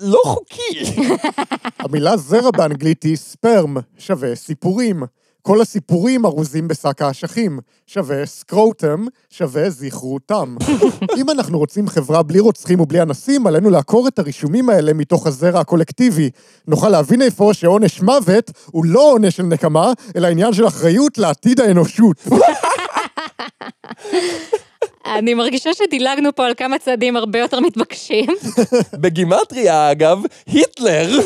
לא 0.00 0.20
חוקי. 0.24 1.02
המילה 1.78 2.16
זרע 2.16 2.50
באנגלית 2.50 3.02
היא 3.02 3.16
ספרם, 3.16 3.76
שווה 3.98 4.34
סיפורים. 4.34 5.02
כל 5.48 5.60
הסיפורים 5.60 6.26
ארוזים 6.26 6.68
בשק 6.68 7.02
האשכים, 7.02 7.58
שווה 7.86 8.26
סקרוטם, 8.26 9.04
שווה 9.30 9.70
זכרותם. 9.70 10.56
אם 11.18 11.30
אנחנו 11.30 11.58
רוצים 11.58 11.88
חברה 11.88 12.22
בלי 12.22 12.40
רוצחים 12.40 12.80
ובלי 12.80 13.02
אנסים, 13.02 13.46
עלינו 13.46 13.70
לעקור 13.70 14.08
את 14.08 14.18
הרישומים 14.18 14.70
האלה 14.70 14.92
מתוך 14.92 15.26
הזרע 15.26 15.60
הקולקטיבי. 15.60 16.30
נוכל 16.66 16.88
להבין 16.88 17.22
איפה 17.22 17.50
שעונש 17.52 18.02
מוות 18.02 18.50
הוא 18.66 18.84
לא 18.84 19.12
עונש 19.12 19.36
של 19.36 19.42
נקמה, 19.42 19.92
אלא 20.16 20.26
עניין 20.26 20.52
של 20.52 20.66
אחריות 20.66 21.18
לעתיד 21.18 21.60
האנושות. 21.60 22.16
אני 25.14 25.34
מרגישה 25.34 25.70
שדילגנו 25.74 26.34
פה 26.34 26.46
על 26.46 26.54
כמה 26.56 26.78
צעדים 26.78 27.16
הרבה 27.16 27.38
יותר 27.38 27.60
מתבקשים. 27.60 28.26
בגימטריה, 29.02 29.90
אגב, 29.90 30.22
היטלר 30.46 31.20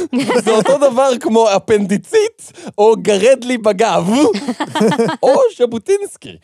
זה 0.44 0.50
אותו 0.50 0.78
דבר 0.78 1.10
כמו 1.20 1.46
אפנדיצית 1.56 2.52
או 2.78 2.94
גרד 3.02 3.44
לי 3.44 3.58
בגב, 3.58 4.10
או 5.22 5.34
ז'בוטינסקי. 5.58 6.36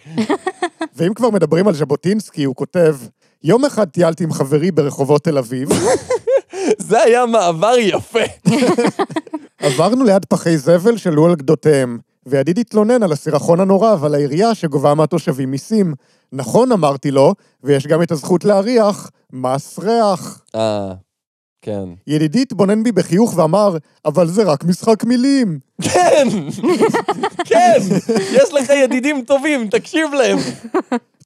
ואם 0.96 1.14
כבר 1.14 1.30
מדברים 1.30 1.68
על 1.68 1.74
ז'בוטינסקי, 1.74 2.44
הוא 2.44 2.54
כותב, 2.54 2.96
יום 3.44 3.64
אחד 3.64 3.88
טיילתי 3.88 4.24
עם 4.24 4.32
חברי 4.32 4.70
ברחובות 4.70 5.24
תל 5.24 5.38
אביב, 5.38 5.68
זה 6.88 7.02
היה 7.02 7.26
מעבר 7.26 7.74
יפה. 7.78 8.24
עברנו 9.58 10.04
ליד 10.04 10.24
פחי 10.24 10.58
זבל 10.58 10.96
שלו 10.96 11.26
על 11.26 11.34
גדותיהם, 11.34 11.98
וידיד 12.28 12.58
התלונן 12.58 13.02
על 13.02 13.12
הסירחון 13.12 13.60
הנורא 13.60 13.94
ועל 14.00 14.14
העירייה 14.14 14.54
שגובה 14.54 14.94
מהתושבים 14.94 15.50
מיסים. 15.50 15.94
נכון, 16.32 16.72
אמרתי 16.72 17.10
לו, 17.10 17.34
ויש 17.62 17.86
גם 17.86 18.02
את 18.02 18.12
הזכות 18.12 18.44
להריח 18.44 19.10
מס 19.32 19.78
ריח. 19.78 20.42
אה, 20.54 20.92
כן. 21.62 21.84
ידידי 22.06 22.42
התבונן 22.42 22.82
בי 22.82 22.92
בחיוך 22.92 23.36
ואמר, 23.36 23.76
אבל 24.04 24.26
זה 24.26 24.42
רק 24.42 24.64
משחק 24.64 25.04
מילים. 25.04 25.58
כן! 25.82 26.28
כן! 27.44 27.78
יש 28.32 28.52
לך 28.54 28.70
ידידים 28.70 29.24
טובים, 29.26 29.68
תקשיב 29.68 30.10
להם. 30.12 30.38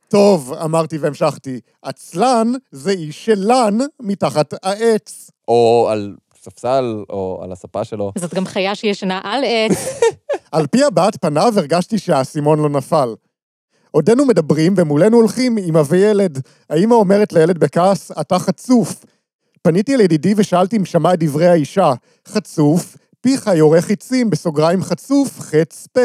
טוב, 0.08 0.52
אמרתי 0.52 0.98
והמשכתי, 0.98 1.60
עצלן 1.82 2.52
זה 2.70 2.90
איש 2.90 3.24
שלן 3.24 3.78
מתחת 4.00 4.54
העץ. 4.62 5.30
או 5.48 5.88
על 5.90 6.14
ספסל, 6.44 7.04
או 7.10 7.40
על 7.42 7.52
הספה 7.52 7.84
שלו. 7.84 8.12
זאת 8.18 8.34
גם 8.34 8.46
חיה 8.46 8.74
שישנה 8.74 9.20
על 9.24 9.44
עץ. 9.46 10.00
על 10.52 10.66
פי 10.66 10.84
הבעת 10.84 11.16
פניו 11.20 11.52
הרגשתי 11.56 11.98
שהאסימון 11.98 12.58
לא 12.58 12.68
נפל. 12.68 13.14
עודנו 13.90 14.26
מדברים 14.26 14.74
ומולנו 14.76 15.16
הולכים 15.16 15.58
אמא 15.58 15.82
וילד. 15.88 16.38
האמא 16.70 16.94
אומרת 16.94 17.32
לילד 17.32 17.58
בכעס, 17.58 18.10
אתה 18.20 18.38
חצוף. 18.38 19.04
פניתי 19.62 19.94
אל 19.94 20.00
ידידי 20.00 20.34
ושאלתי 20.36 20.76
אם 20.76 20.84
שמע 20.84 21.14
את 21.14 21.18
דברי 21.18 21.46
האישה. 21.46 21.92
חצוף, 22.28 22.96
פיך 23.20 23.50
יורה 23.56 23.80
חיצים, 23.80 24.30
בסוגריים 24.30 24.82
חצוף, 24.82 25.40
חץ 25.40 25.86
פה. 25.92 26.00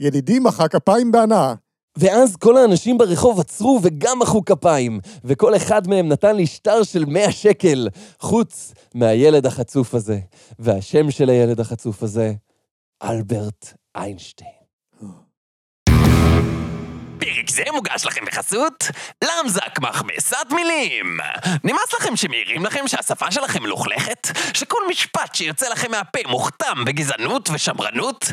ידידי 0.00 0.38
מחא 0.38 0.68
כפיים 0.68 1.12
בהנאה. 1.12 1.54
ואז 1.98 2.36
כל 2.36 2.56
האנשים 2.56 2.98
ברחוב 2.98 3.40
עצרו 3.40 3.80
וגם 3.82 4.18
מחאו 4.18 4.44
כפיים, 4.44 5.00
וכל 5.24 5.56
אחד 5.56 5.88
מהם 5.88 6.08
נתן 6.08 6.36
לי 6.36 6.46
שטר 6.46 6.82
של 6.82 7.04
100 7.04 7.32
שקל, 7.32 7.88
חוץ 8.20 8.74
מהילד 8.94 9.46
החצוף 9.46 9.94
הזה. 9.94 10.18
והשם 10.58 11.10
של 11.10 11.30
הילד 11.30 11.60
החצוף 11.60 12.02
הזה, 12.02 12.32
אלברט 13.02 13.72
איינשטיין. 13.96 14.63
פרק 17.24 17.50
זה 17.50 17.62
מוגש 17.72 18.04
לכם 18.04 18.24
בחסות 18.24 18.84
למזק 19.24 19.78
מכבסת 19.80 20.46
מילים. 20.50 21.20
נמאס 21.64 21.94
לכם 22.00 22.16
שמעירים 22.16 22.66
לכם 22.66 22.88
שהשפה 22.88 23.30
שלכם 23.30 23.62
מלוכלכת? 23.62 24.28
שכל 24.54 24.78
משפט 24.90 25.34
שיוצא 25.34 25.68
לכם 25.68 25.90
מהפה 25.90 26.18
מוכתם 26.26 26.84
בגזענות 26.84 27.50
ושמרנות? 27.52 28.24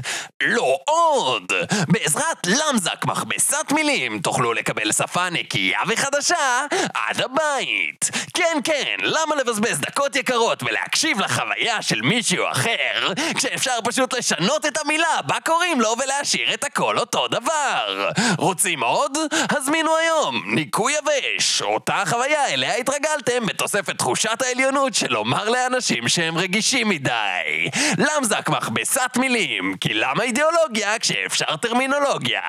לא 0.44 0.78
עוד! 0.86 1.52
בעזרת 1.88 2.48
למזק 2.48 3.06
מכבסת 3.06 3.72
מילים 3.72 4.20
תוכלו 4.20 4.54
לקבל 4.54 4.92
שפה 4.92 5.30
נקייה 5.30 5.80
וחדשה 5.88 6.66
עד 6.94 7.22
הבית. 7.22 8.10
כן, 8.34 8.58
כן, 8.64 8.96
למה 9.00 9.36
לבזבז 9.36 9.80
דקות 9.80 10.16
יקרות 10.16 10.64
ולהקשיב 10.64 11.20
לחוויה 11.20 11.82
של 11.82 12.02
מישהו 12.02 12.46
אחר, 12.52 13.14
כשאפשר 13.36 13.80
פשוט 13.84 14.14
לשנות 14.14 14.66
את 14.66 14.78
המילה 14.86 15.22
בה 15.26 15.36
קוראים 15.46 15.82
לו 15.82 15.96
ולהשאיר 16.04 16.54
את 16.54 16.64
הכל 16.64 16.98
אותו 16.98 17.28
דבר? 17.28 18.10
רוצים 18.38 18.81
עוד? 18.88 19.18
הזמינו 19.50 19.98
היום 19.98 20.42
ניקוי 20.46 20.94
יבש, 20.94 21.62
אותה 21.62 22.04
חוויה 22.06 22.48
אליה 22.48 22.76
התרגלתם 22.76 23.46
בתוספת 23.46 23.98
תחושת 23.98 24.42
העליונות 24.42 24.94
של 24.94 25.12
לומר 25.14 25.50
לאנשים 25.50 26.08
שהם 26.08 26.38
רגישים 26.38 26.90
מדי. 26.90 27.70
למזק 27.98 28.50
מכבסת 28.50 29.18
מילים, 29.18 29.76
כי 29.82 29.94
למה 29.94 30.24
אידיאולוגיה 30.24 31.00
כשאפשר 31.00 31.56
טרמינולוגיה? 31.56 32.42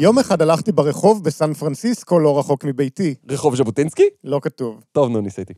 יום 0.00 0.18
אחד 0.18 0.42
הלכתי 0.42 0.72
ברחוב 0.72 1.24
בסן 1.24 1.54
פרנסיסקו, 1.54 2.18
לא 2.18 2.38
רחוק 2.38 2.64
מביתי. 2.64 3.14
רחוב 3.30 3.56
ז'בוטינסקי? 3.56 4.02
לא 4.24 4.40
כתוב. 4.42 4.84
טוב, 4.92 5.08
נו, 5.08 5.20
ניסיתי. 5.20 5.54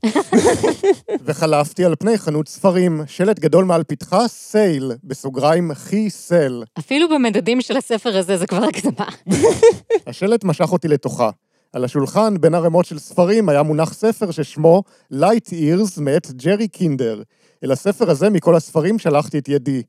וחלפתי 1.24 1.85
על 1.85 1.94
פני 1.98 2.18
חנות 2.18 2.48
ספרים, 2.48 3.03
שלט 3.07 3.38
גדול 3.38 3.64
מעל 3.64 3.85
פתחה, 3.85 4.29
סייל, 4.29 4.92
בסוגריים 5.05 5.74
חיסל. 5.74 6.62
אפילו 6.79 7.09
במדדים 7.09 7.61
של 7.61 7.76
הספר 7.76 8.16
הזה 8.16 8.37
זה 8.37 8.46
כבר 8.46 8.64
הקדמה. 8.64 9.09
השלט 10.07 10.44
משך 10.44 10.72
אותי 10.72 10.88
לתוכה. 10.88 11.31
על 11.72 11.85
השולחן, 11.85 12.35
בין 12.40 12.55
ערימות 12.55 12.85
של 12.85 12.98
ספרים, 12.98 13.48
היה 13.48 13.62
מונח 13.62 13.92
ספר 13.92 14.31
ששמו 14.31 14.83
Light 15.12 15.50
Ears 15.50 16.00
מאת 16.00 16.31
ג'רי 16.33 16.68
קינדר. 16.68 17.22
אל 17.64 17.72
הספר 17.72 18.11
הזה, 18.11 18.31
מכל 18.31 18.57
הספרים, 18.57 18.98
שלחתי 18.98 19.38
את 19.38 19.48
ידי. 19.48 19.83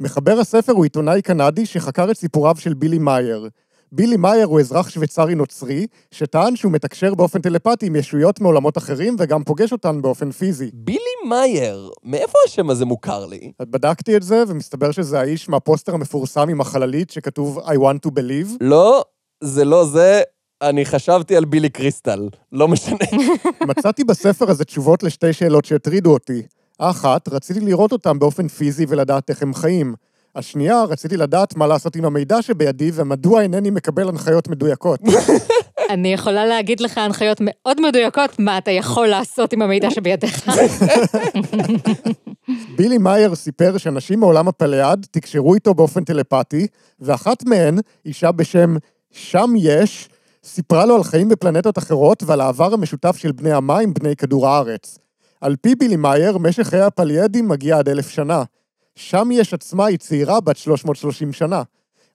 מחבר 0.00 0.38
הספר 0.40 0.72
הוא 0.72 0.84
עיתונאי 0.84 1.22
קנדי 1.22 1.66
שחקר 1.66 2.10
את 2.10 2.16
סיפוריו 2.16 2.56
של 2.56 2.74
בילי 2.74 2.98
מאייר. 2.98 3.48
בילי 3.92 4.16
מאייר 4.16 4.46
הוא 4.46 4.60
אזרח 4.60 4.88
שוויצרי 4.88 5.34
נוצרי, 5.34 5.86
שטען 6.10 6.56
שהוא 6.56 6.72
מתקשר 6.72 7.14
באופן 7.14 7.40
טלפתי 7.40 7.86
עם 7.86 7.96
ישויות 7.96 8.40
מעולמות 8.40 8.78
אחרים 8.78 9.16
וגם 9.18 9.44
פוגש 9.44 9.72
אותן 9.72 10.02
באופן 10.02 10.30
פיזי. 10.30 10.70
בילי 10.74 11.28
מאייר, 11.28 11.90
מאיפה 12.04 12.38
השם 12.46 12.70
הזה 12.70 12.84
מוכר 12.84 13.26
לי? 13.26 13.52
בדקתי 13.62 14.16
את 14.16 14.22
זה, 14.22 14.44
ומסתבר 14.48 14.90
שזה 14.90 15.20
האיש 15.20 15.48
מהפוסטר 15.48 15.94
המפורסם 15.94 16.48
עם 16.48 16.60
החללית 16.60 17.10
שכתוב 17.10 17.58
I 17.58 17.72
want 17.72 18.06
to 18.06 18.10
believe. 18.10 18.56
לא, 18.60 19.04
זה 19.40 19.64
לא 19.64 19.84
זה. 19.84 20.22
אני 20.62 20.84
חשבתי 20.84 21.36
על 21.36 21.44
בילי 21.44 21.68
קריסטל, 21.68 22.28
לא 22.52 22.68
משנה. 22.68 22.98
מצאתי 23.68 24.04
בספר 24.04 24.50
הזה 24.50 24.64
תשובות 24.64 25.02
לשתי 25.02 25.32
שאלות 25.32 25.64
שהטרידו 25.64 26.12
אותי. 26.12 26.42
האחת, 26.80 27.28
רציתי 27.28 27.60
לראות 27.60 27.92
אותם 27.92 28.18
באופן 28.18 28.48
פיזי 28.48 28.86
ולדעת 28.88 29.30
איך 29.30 29.42
הם 29.42 29.54
חיים. 29.54 29.94
השנייה, 30.38 30.82
רציתי 30.82 31.16
לדעת 31.16 31.56
מה 31.56 31.66
לעשות 31.66 31.96
עם 31.96 32.04
המידע 32.04 32.42
שבידי 32.42 32.90
ומדוע 32.94 33.42
אינני 33.42 33.70
מקבל 33.70 34.08
הנחיות 34.08 34.48
מדויקות. 34.48 35.00
אני 35.90 36.12
יכולה 36.12 36.46
להגיד 36.46 36.80
לך 36.80 36.98
הנחיות 36.98 37.38
מאוד 37.40 37.80
מדויקות 37.80 38.38
מה 38.38 38.58
אתה 38.58 38.70
יכול 38.70 39.06
לעשות 39.06 39.52
עם 39.52 39.62
המידע 39.62 39.90
שבידיך. 39.90 40.48
בילי 42.76 42.98
מאייר 42.98 43.34
סיפר 43.34 43.78
שאנשים 43.78 44.20
מעולם 44.20 44.48
הפלאד 44.48 45.06
תקשרו 45.10 45.54
איתו 45.54 45.74
באופן 45.74 46.04
טלפתי, 46.04 46.66
ואחת 47.00 47.44
מהן, 47.44 47.78
אישה 48.06 48.32
בשם 48.32 48.76
שם 49.10 49.50
יש, 49.56 50.08
סיפרה 50.44 50.86
לו 50.86 50.96
על 50.96 51.04
חיים 51.04 51.28
בפלנטות 51.28 51.78
אחרות 51.78 52.22
ועל 52.26 52.40
העבר 52.40 52.74
המשותף 52.74 53.16
של 53.16 53.32
בני 53.32 53.52
המים, 53.52 53.94
בני 53.94 54.16
כדור 54.16 54.48
הארץ. 54.48 54.98
על 55.40 55.56
פי 55.56 55.74
בילי 55.74 55.96
מאייר, 55.96 56.38
משך 56.38 56.66
חיי 56.66 56.80
הפליידים 56.80 57.48
מגיע 57.48 57.78
עד 57.78 57.88
אלף 57.88 58.08
שנה. 58.08 58.42
שם 58.98 59.28
יש 59.32 59.54
עצמה 59.54 59.86
היא 59.86 59.98
צעירה 59.98 60.40
בת 60.40 60.56
330 60.56 61.32
שנה. 61.32 61.62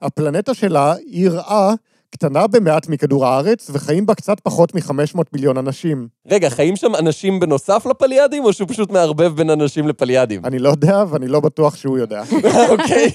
הפלנטה 0.02 0.54
שלה, 0.54 0.94
עיר 0.96 1.40
אה, 1.40 1.74
קטנה 2.14 2.48
במעט 2.48 2.88
מכדור 2.90 3.26
הארץ, 3.26 3.70
וחיים 3.74 4.06
בה 4.06 4.16
קצת 4.16 4.40
פחות 4.40 4.76
מ-500 4.76 5.22
מיליון 5.34 5.58
אנשים. 5.58 6.08
רגע, 6.28 6.50
חיים 6.50 6.76
שם 6.76 6.96
אנשים 6.96 7.40
בנוסף 7.40 7.86
לפליאדים, 7.90 8.44
או 8.44 8.54
שהוא 8.54 8.68
פשוט 8.68 8.92
מערבב 8.92 9.36
בין 9.36 9.50
אנשים 9.50 9.88
לפליאדים? 9.88 10.46
אני 10.46 10.60
לא 10.60 10.70
יודע, 10.70 11.04
ואני 11.10 11.28
לא 11.28 11.40
בטוח 11.40 11.76
שהוא 11.76 11.98
יודע. 11.98 12.24
אוקיי. 12.72 13.12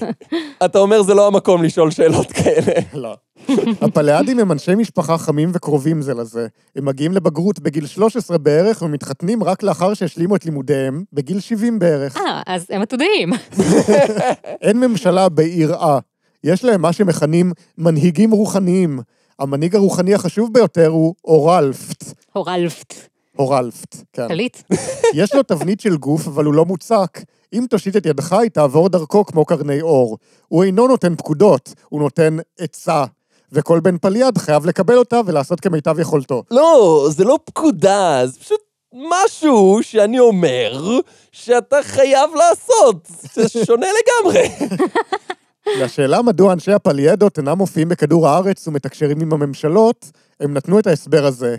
אתה 0.65 0.79
אומר 0.79 1.01
זה 1.01 1.13
לא 1.13 1.27
המקום 1.27 1.63
לשאול 1.63 1.91
שאלות 1.91 2.31
כאלה. 2.31 2.73
לא. 3.03 3.15
הפלאדים 3.81 4.39
הם 4.39 4.51
אנשי 4.51 4.75
משפחה 4.75 5.17
חמים 5.17 5.51
וקרובים 5.53 6.01
זה 6.01 6.13
לזה. 6.13 6.47
הם 6.75 6.85
מגיעים 6.85 7.11
לבגרות 7.11 7.59
בגיל 7.59 7.85
13 7.85 8.37
בערך 8.37 8.81
ומתחתנים 8.81 9.43
רק 9.43 9.63
לאחר 9.63 9.93
שהשלימו 9.93 10.35
את 10.35 10.45
לימודיהם, 10.45 11.03
בגיל 11.13 11.39
70 11.39 11.79
בערך. 11.79 12.17
אה, 12.17 12.41
אז 12.47 12.65
הם 12.69 12.81
עתודאים. 12.81 13.33
אין 14.61 14.79
ממשלה 14.79 15.29
בעיר 15.29 15.73
אה. 15.73 15.99
יש 16.43 16.63
להם 16.63 16.81
מה 16.81 16.93
שמכנים 16.93 17.51
מנהיגים 17.77 18.31
רוחניים. 18.31 18.99
המנהיג 19.39 19.75
הרוחני 19.75 20.13
החשוב 20.13 20.53
ביותר 20.53 20.87
הוא 20.87 21.15
אורלפט. 21.25 22.03
הורלפט. 22.33 22.93
הורלפט, 23.35 23.95
כן. 24.13 24.27
קליט. 24.27 24.57
יש 25.13 25.35
לו 25.35 25.43
תבנית 25.43 25.79
של 25.79 25.97
גוף, 25.97 26.27
אבל 26.27 26.45
הוא 26.45 26.53
לא 26.53 26.65
מוצק. 26.65 27.19
אם 27.53 27.65
תושיט 27.69 27.97
את 27.97 28.05
ידך, 28.05 28.33
היא 28.33 28.49
תעבור 28.49 28.89
דרכו 28.89 29.25
כמו 29.25 29.45
קרני 29.45 29.81
אור. 29.81 30.17
הוא 30.47 30.63
אינו 30.63 30.87
נותן 30.87 31.15
פקודות, 31.15 31.73
הוא 31.89 32.01
נותן 32.01 32.37
עצה. 32.59 33.05
וכל 33.51 33.79
בן 33.79 33.97
פליאד 33.97 34.37
חייב 34.37 34.65
לקבל 34.65 34.97
אותה 34.97 35.21
ולעשות 35.25 35.59
כמיטב 35.59 35.99
יכולתו. 35.99 36.43
לא, 36.51 37.07
זה 37.11 37.23
לא 37.23 37.39
פקודה, 37.45 38.21
זה 38.25 38.39
פשוט 38.39 38.59
משהו 38.93 39.79
שאני 39.81 40.19
אומר 40.19 40.99
שאתה 41.31 41.77
חייב 41.83 42.29
לעשות. 42.35 43.07
זה 43.33 43.65
שונה 43.65 43.87
לגמרי. 43.87 44.49
לשאלה 45.77 46.21
מדוע 46.21 46.53
אנשי 46.53 46.71
הפליידות 46.71 47.37
אינם 47.37 47.57
מופיעים 47.57 47.89
בכדור 47.89 48.27
הארץ 48.27 48.67
ומתקשרים 48.67 49.21
עם 49.21 49.33
הממשלות, 49.33 50.11
הם 50.39 50.53
נתנו 50.53 50.79
את 50.79 50.87
ההסבר 50.87 51.25
הזה. 51.25 51.57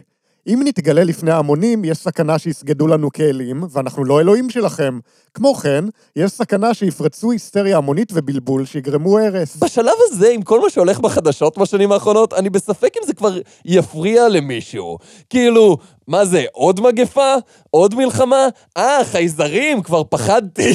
אם 0.55 0.61
נתגלה 0.65 1.05
לפני 1.05 1.31
ההמונים, 1.31 1.85
יש 1.85 1.99
סכנה 1.99 2.39
שיסגדו 2.39 2.87
לנו 2.87 3.11
כאלים, 3.13 3.63
ואנחנו 3.71 4.05
לא 4.05 4.21
אלוהים 4.21 4.51
שלכם. 4.51 4.99
כמו 5.35 5.55
כן, 5.55 5.85
יש 6.17 6.31
סכנה 6.31 6.75
שיפרצו 6.75 7.31
היסטריה 7.31 7.77
המונית 7.77 8.13
ובלבול 8.15 8.65
שיגרמו 8.65 9.19
הרס. 9.19 9.57
בשלב 9.57 9.95
הזה, 9.99 10.29
עם 10.29 10.43
כל 10.43 10.61
מה 10.61 10.71
שהולך 10.71 11.01
בחדשות 11.01 11.59
בשנים 11.59 11.93
האחרונות, 11.93 12.33
אני 12.33 12.51
בספק 12.51 12.93
אם 13.03 13.07
זה 13.07 13.15
כבר 13.15 13.39
יפריע 13.65 14.29
למישהו. 14.29 14.99
כאילו, 15.31 15.77
מה 16.09 16.25
זה, 16.25 16.45
עוד 16.53 16.81
מגפה? 16.81 17.35
עוד 17.71 17.95
מלחמה? 17.95 18.49
אה, 18.77 19.05
חייזרים, 19.05 19.83
כבר 19.83 20.03
פחדתי. 20.05 20.75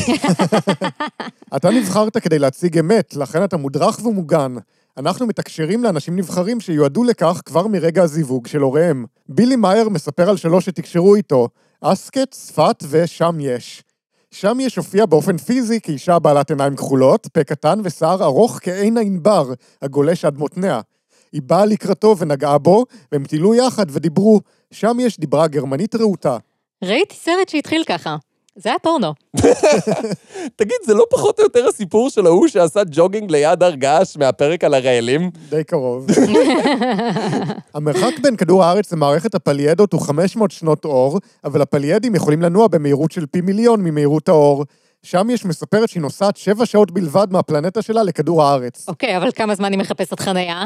אתה 1.55 1.69
נבחרת 1.69 2.17
כדי 2.17 2.39
להציג 2.39 2.77
אמת, 2.77 3.15
לכן 3.15 3.43
אתה 3.43 3.57
מודרך 3.57 4.05
ומוגן. 4.05 4.55
אנחנו 4.97 5.27
מתקשרים 5.27 5.83
לאנשים 5.83 6.15
נבחרים 6.15 6.59
שיועדו 6.59 7.03
לכך 7.03 7.41
כבר 7.45 7.67
מרגע 7.67 8.03
הזיווג 8.03 8.47
של 8.47 8.61
הוריהם. 8.61 9.05
בילי 9.29 9.55
מאייר 9.55 9.89
מספר 9.89 10.29
על 10.29 10.37
שלוש 10.37 10.65
שתקשרו 10.65 11.15
איתו, 11.15 11.49
אסקט, 11.81 12.31
צפת 12.31 12.83
ושם 12.89 13.37
יש. 13.39 13.83
שם 14.31 14.57
יש 14.59 14.75
הופיע 14.75 15.05
באופן 15.05 15.37
פיזי 15.37 15.81
כאישה 15.81 16.19
בעלת 16.19 16.49
עיניים 16.49 16.75
כחולות, 16.75 17.27
פה 17.27 17.43
קטן 17.43 17.79
ושיער 17.83 18.23
ארוך 18.23 18.59
כעין 18.61 18.97
הענבר, 18.97 19.53
הגולש 19.81 20.25
עד 20.25 20.37
מותניה. 20.37 20.81
היא 21.31 21.41
באה 21.41 21.65
לקראתו 21.65 22.15
ונגעה 22.17 22.57
בו, 22.57 22.85
והם 23.11 23.25
טיילו 23.25 23.55
יחד 23.55 23.85
ודיברו. 23.89 24.41
שם 24.71 24.97
יש 24.99 25.19
דיברה 25.19 25.47
גרמנית 25.47 25.95
רהוטה. 25.95 26.37
ראיתי 26.83 27.15
סרט 27.15 27.49
שהתחיל 27.49 27.83
ככה. 27.87 28.15
זה 28.55 28.69
היה 28.69 28.79
פורנו. 28.79 29.13
תגיד, 30.55 30.77
זה 30.85 30.93
לא 30.93 31.05
פחות 31.09 31.39
או 31.39 31.43
יותר 31.43 31.67
הסיפור 31.67 32.09
של 32.09 32.25
ההוא 32.25 32.47
שעשה 32.47 32.81
ג'וגינג 32.91 33.31
ליד 33.31 33.63
הר 33.63 33.75
געש 33.75 34.17
מהפרק 34.17 34.63
על 34.63 34.73
הרעלים? 34.73 35.31
די 35.49 35.63
קרוב. 35.63 36.07
המרחק 37.73 38.19
בין 38.23 38.35
כדור 38.35 38.63
הארץ 38.63 38.93
למערכת 38.93 39.35
הפליידות 39.35 39.93
הוא 39.93 40.01
500 40.01 40.51
שנות 40.51 40.85
אור, 40.85 41.19
אבל 41.43 41.61
הפליידים 41.61 42.15
יכולים 42.15 42.41
לנוע 42.41 42.67
במהירות 42.67 43.11
של 43.11 43.25
פי 43.25 43.41
מיליון 43.41 43.83
ממהירות 43.83 44.29
האור. 44.29 44.65
שם 45.05 45.29
יש 45.29 45.45
מספרת 45.45 45.89
שהיא 45.89 46.01
נוסעת 46.01 46.37
שבע 46.37 46.65
שעות 46.65 46.91
בלבד 46.91 47.27
מהפלנטה 47.31 47.81
שלה 47.81 48.03
לכדור 48.03 48.43
הארץ. 48.43 48.85
אוקיי, 48.87 49.17
אבל 49.17 49.31
כמה 49.31 49.55
זמן 49.55 49.71
היא 49.71 49.79
מחפשת 49.79 50.19
חנייה? 50.19 50.65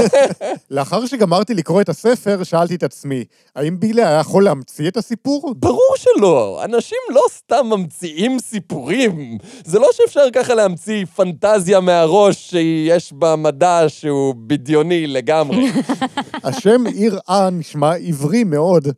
לאחר 0.70 1.06
שגמרתי 1.06 1.54
לקרוא 1.54 1.80
את 1.80 1.88
הספר, 1.88 2.42
שאלתי 2.42 2.74
את 2.74 2.82
עצמי, 2.82 3.24
האם 3.56 3.80
בילי 3.80 4.04
היה 4.04 4.20
יכול 4.20 4.44
להמציא 4.44 4.88
את 4.88 4.96
הסיפור? 4.96 5.54
ברור 5.58 5.94
שלא. 5.96 6.60
אנשים 6.64 6.98
לא 7.10 7.22
סתם 7.30 7.66
ממציאים 7.66 8.38
סיפורים. 8.38 9.38
זה 9.64 9.78
לא 9.78 9.88
שאפשר 9.92 10.30
ככה 10.32 10.54
להמציא 10.54 11.04
פנטזיה 11.04 11.80
מהראש 11.80 12.50
שיש 12.50 13.12
בה 13.12 13.36
מדע 13.36 13.84
שהוא 13.88 14.34
בדיוני 14.46 15.06
לגמרי. 15.06 15.70
השם 16.44 16.86
עיר 16.86 17.18
אה 17.28 17.50
נשמע 17.50 17.94
עברי 17.94 18.44
מאוד. 18.44 18.88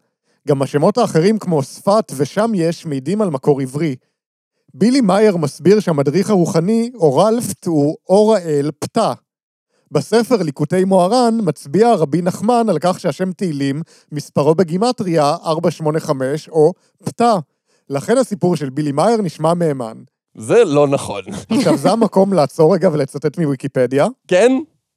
גם 0.49 0.63
השמות 0.63 0.99
האחרים 0.99 1.39
כמו 1.39 1.63
שפת 1.63 2.13
ושם 2.17 2.53
יש 2.55 2.87
מעידים 2.87 3.23
על 3.23 3.31
מקור 3.31 3.61
עברי. 3.61 3.97
בילי 4.79 5.01
מאייר 5.01 5.37
מסביר 5.37 5.81
שהמדריך 5.81 6.31
הרוחני, 6.31 6.91
אורלפט, 6.95 7.67
הוא 7.67 7.97
אור 8.09 8.35
האל 8.35 8.71
פתא. 8.79 9.13
בספר 9.91 10.43
ליקוטי 10.43 10.85
מוהר"ן 10.85 11.39
מצביע 11.43 11.95
רבי 11.95 12.23
נחמן 12.23 12.69
על 12.69 12.79
כך 12.81 13.01
שהשם 13.01 13.33
תהילים, 13.33 13.83
מספרו 14.13 14.55
בגימטריה 14.55 15.37
485 15.45 16.49
או 16.49 16.73
פתא. 17.05 17.35
לכן 17.91 18.19
הסיפור 18.19 18.57
של 18.57 18.71
בילי 18.71 18.93
מאייר 18.93 19.23
נשמע 19.23 19.55
מהימן. 19.55 19.97
זה 20.37 20.65
לא 20.65 20.89
נכון. 20.89 21.23
עכשיו, 21.59 21.77
זה 21.77 21.91
המקום 21.91 22.33
לעצור 22.33 22.75
רגע 22.75 22.89
ולצטט 22.93 23.39
מוויקיפדיה. 23.39 24.07
כן? 24.29 24.53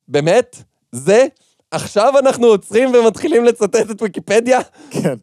באמת? 0.08 0.56
זה? 0.92 1.26
עכשיו 1.72 2.13
אנחנו 2.20 2.48
עוצרים 2.48 2.94
ומתחילים 2.94 3.44
לצטט 3.44 3.92
את 3.92 4.02
ויקיפדיה? 4.02 4.60
כן. 4.92 5.15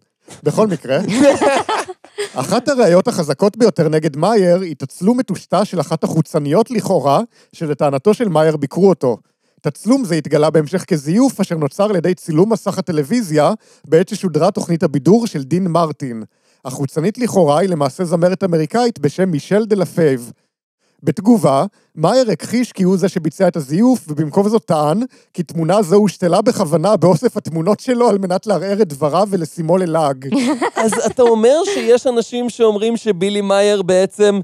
בכל 0.42 0.66
מקרה, 0.66 0.99
אחת 2.35 2.68
הראיות 2.68 3.09
החזקות 3.09 3.57
ביותר 3.57 3.88
נגד 3.88 4.16
מאייר 4.16 4.61
היא 4.61 4.74
תצלום 4.79 5.18
מטושטש 5.18 5.70
של 5.70 5.81
אחת 5.81 6.05
החוצניות 6.05 6.70
לכאורה, 6.70 7.20
שלטענתו 7.52 8.14
של 8.14 8.29
מאייר 8.29 8.57
ביקרו 8.57 8.88
אותו. 8.88 9.16
תצלום 9.62 10.05
זה 10.05 10.14
התגלה 10.14 10.50
בהמשך 10.50 10.85
כזיוף 10.85 11.40
אשר 11.40 11.57
נוצר 11.57 11.85
על 11.85 11.96
ידי 11.96 12.14
צילום 12.14 12.52
מסך 12.52 12.79
הטלוויזיה 12.79 13.52
בעת 13.88 14.09
ששודרה 14.09 14.50
תוכנית 14.50 14.83
הבידור 14.83 15.26
של 15.26 15.42
דין 15.42 15.66
מרטין. 15.66 16.22
החוצנית 16.64 17.18
לכאורה 17.18 17.59
היא 17.59 17.68
למעשה 17.68 18.05
זמרת 18.05 18.44
אמריקאית 18.44 18.98
בשם 18.98 19.31
מישל 19.31 19.64
דה 19.64 19.76
לפייב. 19.76 20.33
בתגובה, 21.02 21.64
מאייר 21.94 22.30
הכחיש 22.30 22.72
כי 22.72 22.82
הוא 22.82 22.96
זה 22.96 23.09
שביצע 23.09 23.48
את 23.48 23.56
הזיוף, 23.56 24.04
ובמקום 24.09 24.48
זאת 24.48 24.64
טען 24.64 25.02
כי 25.35 25.42
תמונה 25.42 25.82
זו 25.82 25.96
הושתלה 25.96 26.42
בכוונה 26.42 26.96
באוסף 26.96 27.37
התמונות 27.37 27.80
שלו 27.80 28.09
על 28.09 28.18
מנת 28.18 28.46
לערער 28.46 28.82
את 28.82 28.88
דבריו 28.88 29.28
ולשימו 29.30 29.76
ללעג. 29.76 30.28
אז 30.85 30.92
אתה 31.06 31.22
אומר 31.22 31.56
שיש 31.64 32.06
אנשים 32.06 32.50
שאומרים 32.50 32.96
שבילי 32.96 33.40
מאייר 33.40 33.82
בעצם 33.82 34.40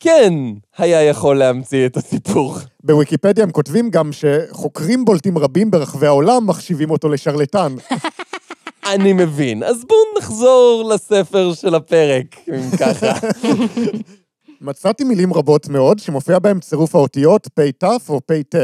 כן 0.00 0.32
היה 0.78 1.02
יכול 1.02 1.38
להמציא 1.38 1.86
את 1.86 1.96
הסיפור. 1.96 2.54
בוויקיפדיה 2.84 3.44
הם 3.44 3.50
כותבים 3.50 3.90
גם 3.90 4.10
שחוקרים 4.12 5.04
בולטים 5.04 5.38
רבים 5.38 5.70
ברחבי 5.70 6.06
העולם 6.06 6.46
מחשיבים 6.46 6.90
אותו 6.90 7.08
לשרלטן. 7.08 7.74
אני 8.94 9.12
מבין. 9.12 9.62
אז 9.62 9.84
בואו 9.84 10.00
נחזור 10.18 10.90
לספר 10.94 11.54
של 11.54 11.74
הפרק, 11.74 12.36
אם 12.48 12.76
ככה. 12.76 13.12
מצאתי 14.60 15.04
מילים 15.04 15.34
רבות 15.34 15.68
מאוד 15.68 15.98
שמופיע 15.98 16.38
בהם 16.38 16.60
צירוף 16.60 16.94
האותיות 16.94 17.48
פ"ת 17.54 17.84
או 18.08 18.20
פ"ט. 18.26 18.54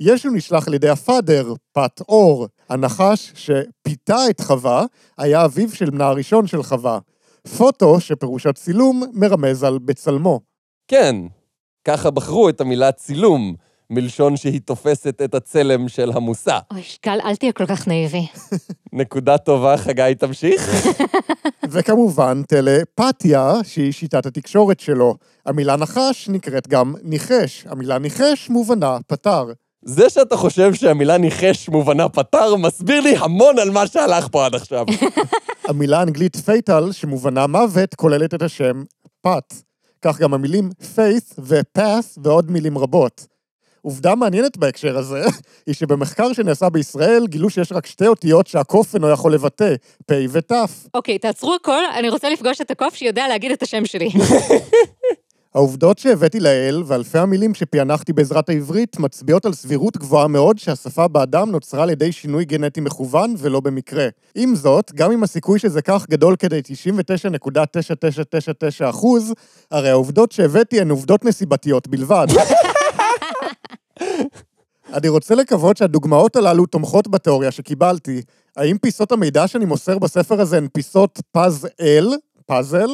ישו 0.00 0.30
נשלח 0.30 0.68
על 0.68 0.74
ידי 0.74 0.88
הפאדר, 0.88 1.54
פת 1.72 2.00
אור, 2.08 2.46
הנחש 2.68 3.32
שפיתה 3.34 4.16
את 4.30 4.40
חווה, 4.40 4.84
היה 5.18 5.44
אביו 5.44 5.70
של 5.70 5.90
בנה 5.90 6.06
הראשון 6.06 6.46
של 6.46 6.62
חווה. 6.62 6.98
פוטו, 7.56 8.00
שפירושו 8.00 8.52
צילום, 8.52 9.02
מרמז 9.12 9.64
על 9.64 9.78
בצלמו. 9.78 10.40
כן, 10.88 11.16
ככה 11.84 12.10
בחרו 12.10 12.48
את 12.48 12.60
המילה 12.60 12.92
צילום, 12.92 13.54
מלשון 13.90 14.36
שהיא 14.36 14.60
תופסת 14.64 15.22
את 15.22 15.34
הצלם 15.34 15.88
של 15.88 16.10
המושא. 16.14 16.58
אוי, 16.70 16.82
גל, 17.06 17.18
אל 17.24 17.36
תהיה 17.36 17.52
כל 17.52 17.66
כך 17.66 17.88
נאיבי. 17.88 18.26
נקודה 18.92 19.38
טובה, 19.38 19.76
חגי, 19.76 20.14
תמשיך. 20.18 20.86
וכמובן 21.70 22.42
טלפתיה, 22.42 23.52
שהיא 23.62 23.92
שיטת 23.92 24.26
התקשורת 24.26 24.80
שלו. 24.80 25.14
המילה 25.46 25.76
נחש 25.76 26.28
נקראת 26.28 26.68
גם 26.68 26.94
ניחש. 27.02 27.66
המילה 27.68 27.98
ניחש 27.98 28.50
מובנה 28.50 28.98
פתר. 29.06 29.44
זה 29.84 30.10
שאתה 30.10 30.36
חושב 30.36 30.74
שהמילה 30.74 31.18
ניחש 31.18 31.68
מובנה 31.68 32.08
פתר, 32.08 32.56
מסביר 32.56 33.00
לי 33.00 33.16
המון 33.16 33.58
על 33.58 33.70
מה 33.70 33.86
שהלך 33.86 34.28
פה 34.30 34.46
עד 34.46 34.54
עכשיו. 34.54 34.86
המילה 35.68 35.98
האנגלית 35.98 36.36
פייטל, 36.36 36.92
שמובנה 36.92 37.46
מוות, 37.46 37.94
כוללת 37.94 38.34
את 38.34 38.42
השם 38.42 38.84
פת. 39.20 39.54
כך 40.02 40.20
גם 40.20 40.34
המילים 40.34 40.70
faith 40.80 41.34
ו-path 41.38 42.18
ועוד 42.22 42.50
מילים 42.50 42.78
רבות. 42.78 43.26
עובדה 43.86 44.14
מעניינת 44.14 44.56
בהקשר 44.56 44.98
הזה, 44.98 45.22
היא 45.66 45.74
שבמחקר 45.74 46.32
שנעשה 46.32 46.68
בישראל 46.68 47.26
גילו 47.26 47.50
שיש 47.50 47.72
רק 47.72 47.86
שתי 47.86 48.06
אותיות 48.06 48.46
שהקוף 48.46 48.94
אינו 48.94 49.10
יכול 49.10 49.34
לבטא, 49.34 49.74
פ' 50.06 50.12
ות'. 50.32 50.52
אוקיי, 50.94 51.18
תעצרו 51.18 51.54
הכל, 51.54 51.82
אני 51.98 52.08
רוצה 52.08 52.30
לפגוש 52.30 52.60
את 52.60 52.70
הקוף 52.70 52.94
שיודע 52.94 53.28
להגיד 53.28 53.52
את 53.52 53.62
השם 53.62 53.84
שלי. 53.84 54.08
העובדות 55.54 55.98
שהבאתי 55.98 56.40
לאל 56.40 56.82
ואלפי 56.86 57.18
המילים 57.18 57.54
שפענחתי 57.54 58.12
בעזרת 58.12 58.48
העברית 58.48 58.98
מצביעות 58.98 59.46
על 59.46 59.52
סבירות 59.52 59.96
גבוהה 59.96 60.28
מאוד 60.28 60.58
שהשפה 60.58 61.08
באדם 61.08 61.50
נוצרה 61.50 61.82
על 61.82 61.90
ידי 61.90 62.12
שינוי 62.12 62.44
גנטי 62.44 62.80
מכוון 62.80 63.34
ולא 63.38 63.60
במקרה. 63.60 64.08
עם 64.34 64.56
זאת, 64.56 64.92
גם 64.94 65.12
אם 65.12 65.22
הסיכוי 65.22 65.58
שזה 65.58 65.82
כך 65.82 66.06
גדול 66.10 66.36
כדי 66.36 66.60
99.9999 66.60 68.90
אחוז, 68.90 69.32
הרי 69.70 69.90
העובדות 69.90 70.32
שהבאתי 70.32 70.80
הן 70.80 70.90
עובדות 70.90 71.24
נסיבתיות 71.24 71.88
בלבד. 71.88 72.26
אני 74.92 75.08
רוצה 75.08 75.34
לקוות 75.34 75.76
שהדוגמאות 75.76 76.36
הללו 76.36 76.66
תומכות 76.66 77.08
בתיאוריה 77.08 77.50
שקיבלתי. 77.50 78.22
האם 78.56 78.78
פיסות 78.78 79.12
המידע 79.12 79.48
שאני 79.48 79.64
מוסר 79.64 79.98
בספר 79.98 80.40
הזה 80.40 80.56
הן 80.56 80.68
פיסות 80.72 81.20
פז-אל, 81.32 82.08
פאזל, 82.46 82.88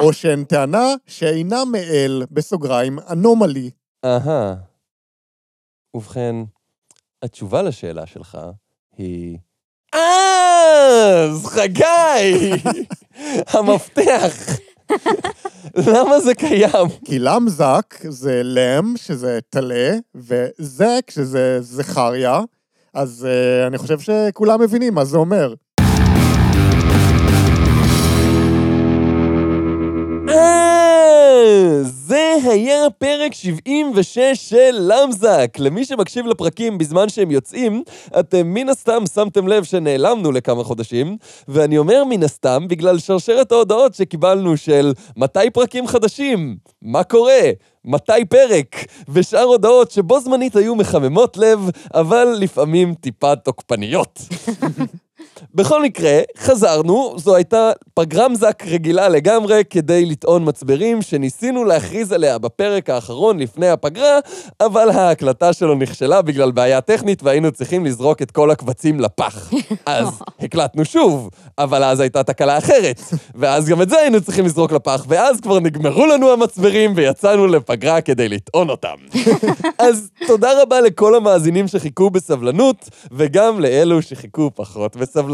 או 0.00 0.12
שהן 0.12 0.44
טענה 0.44 0.94
שאינה 1.06 1.64
מאל, 1.64 2.22
בסוגריים, 2.30 2.98
אנומלי. 3.10 3.70
אהה. 4.04 4.54
ובכן, 5.94 6.36
התשובה 7.22 7.62
לשאלה 7.62 8.06
שלך 8.06 8.38
היא... 8.96 9.38
אז, 9.92 11.46
חגי! 11.46 12.52
המפתח. 13.52 14.58
למה 15.94 16.20
זה 16.20 16.34
קיים? 16.34 16.88
כי 17.04 17.18
למזק 17.18 17.94
זה 18.08 18.40
לם, 18.44 18.94
שזה 18.96 19.38
טלה, 19.50 19.94
וזק, 20.14 21.10
שזה 21.10 21.58
זכריה, 21.60 22.40
אז 22.94 23.26
uh, 23.26 23.66
אני 23.66 23.78
חושב 23.78 23.98
שכולם 23.98 24.60
מבינים 24.60 24.94
מה 24.94 25.04
זה 25.04 25.16
אומר. 25.16 25.54
זה 31.82 32.34
היה 32.44 32.90
פרק 32.98 33.34
76 33.34 34.18
של 34.34 34.70
למזק. 34.80 35.56
למי 35.58 35.84
שמקשיב 35.84 36.26
לפרקים 36.26 36.78
בזמן 36.78 37.08
שהם 37.08 37.30
יוצאים, 37.30 37.82
אתם 38.20 38.54
מן 38.54 38.68
הסתם 38.68 39.02
שמתם 39.14 39.48
לב 39.48 39.64
שנעלמנו 39.64 40.32
לכמה 40.32 40.64
חודשים, 40.64 41.16
ואני 41.48 41.78
אומר 41.78 42.04
מן 42.04 42.22
הסתם 42.22 42.68
בגלל 42.68 42.98
שרשרת 42.98 43.52
ההודעות 43.52 43.94
שקיבלנו 43.94 44.56
של 44.56 44.92
מתי 45.16 45.50
פרקים 45.52 45.86
חדשים? 45.86 46.56
מה 46.82 47.04
קורה? 47.04 47.50
מתי 47.84 48.24
פרק? 48.28 48.76
ושאר 49.08 49.44
הודעות 49.44 49.90
שבו 49.90 50.20
זמנית 50.20 50.56
היו 50.56 50.74
מחממות 50.74 51.36
לב, 51.36 51.60
אבל 51.94 52.36
לפעמים 52.38 52.94
טיפה 52.94 53.36
תוקפניות. 53.36 54.20
בכל 55.54 55.82
מקרה, 55.82 56.20
חזרנו, 56.38 57.14
זו 57.16 57.34
הייתה 57.34 57.70
פגרמזק 57.94 58.62
רגילה 58.66 59.08
לגמרי 59.08 59.62
כדי 59.70 60.06
לטעון 60.06 60.48
מצברים 60.48 61.02
שניסינו 61.02 61.64
להכריז 61.64 62.12
עליה 62.12 62.38
בפרק 62.38 62.90
האחרון 62.90 63.38
לפני 63.38 63.68
הפגרה, 63.68 64.18
אבל 64.60 64.90
ההקלטה 64.90 65.52
שלו 65.52 65.74
נכשלה 65.74 66.22
בגלל 66.22 66.50
בעיה 66.50 66.80
טכנית 66.80 67.22
והיינו 67.22 67.52
צריכים 67.52 67.84
לזרוק 67.84 68.22
את 68.22 68.30
כל 68.30 68.50
הקבצים 68.50 69.00
לפח. 69.00 69.50
אז 69.86 70.08
הקלטנו 70.40 70.84
שוב, 70.84 71.30
אבל 71.58 71.84
אז 71.84 72.00
הייתה 72.00 72.22
תקלה 72.22 72.58
אחרת, 72.58 73.00
ואז 73.34 73.68
גם 73.68 73.82
את 73.82 73.88
זה 73.88 73.98
היינו 73.98 74.20
צריכים 74.20 74.44
לזרוק 74.44 74.72
לפח, 74.72 75.04
ואז 75.08 75.40
כבר 75.40 75.60
נגמרו 75.60 76.06
לנו 76.06 76.32
המצברים 76.32 76.92
ויצאנו 76.96 77.46
לפגרה 77.46 78.00
כדי 78.00 78.28
לטעון 78.28 78.70
אותם. 78.70 78.96
אז 79.78 80.10
תודה 80.26 80.62
רבה 80.62 80.80
לכל 80.80 81.14
המאזינים 81.14 81.68
שחיכו 81.68 82.10
בסבלנות, 82.10 82.88
וגם 83.12 83.60
לאלו 83.60 84.02
שחיכו 84.02 84.50
פחות 84.54 84.96
בסבלנות. 84.96 85.27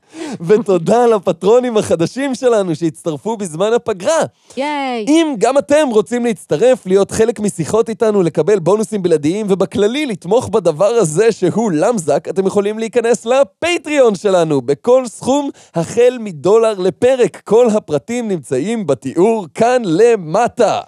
ותודה 0.46 1.06
לפטרונים 1.06 1.76
החדשים 1.76 2.34
שלנו 2.34 2.74
שהצטרפו 2.74 3.36
בזמן 3.36 3.72
הפגרה. 3.72 4.18
ייי! 4.56 5.04
אם 5.08 5.34
גם 5.38 5.58
אתם 5.58 5.88
רוצים 5.90 6.24
להצטרף, 6.24 6.86
להיות 6.86 7.10
חלק 7.10 7.40
משיחות 7.40 7.88
איתנו, 7.88 8.22
לקבל 8.22 8.58
בונוסים 8.58 9.02
בלעדיים, 9.02 9.46
ובכללי 9.48 10.06
לתמוך 10.06 10.48
בדבר 10.48 10.84
הזה 10.84 11.32
שהוא 11.32 11.72
למזק, 11.72 12.28
אתם 12.28 12.46
יכולים 12.46 12.78
להיכנס 12.78 13.26
לפטריון 13.26 14.14
שלנו, 14.14 14.62
בכל 14.62 15.06
סכום 15.06 15.50
החל 15.74 16.16
מדולר 16.20 16.78
לפרק. 16.78 17.40
כל 17.44 17.68
הפרטים 17.70 18.28
נמצאים 18.28 18.86
בתיאור 18.86 19.46
כאן 19.54 19.82
למטה. 19.84 20.80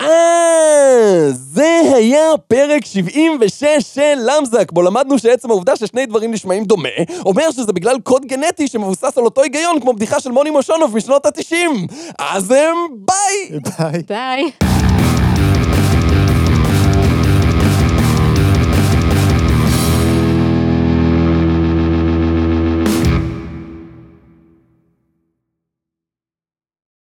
אה, 0.00 1.28
זה 1.32 1.80
היה 1.94 2.36
פרק 2.48 2.84
76 2.84 3.64
של 3.94 4.14
למזק, 4.18 4.72
בו 4.72 4.82
למדנו 4.82 5.18
שעצם 5.18 5.50
העובדה 5.50 5.76
ששני 5.76 6.06
דברים 6.06 6.32
נשמעים 6.32 6.64
דומה, 6.64 6.88
אומר 7.26 7.50
שזה 7.50 7.72
בגלל 7.72 7.98
קוד 8.00 8.26
גנטי 8.26 8.68
שמבוסס 8.68 9.18
על 9.18 9.24
אותו 9.24 9.42
היגיון 9.42 9.80
כמו 9.80 9.92
בדיחה 9.92 10.20
של 10.20 10.30
מוני 10.30 10.50
מושונוב 10.50 10.96
משנות 10.96 11.26
ה-90. 11.26 11.94
אז 12.18 12.50
הם 12.50 12.76
ביי! 12.90 13.60
ביי. 13.78 14.02
ביי. 14.08 15.13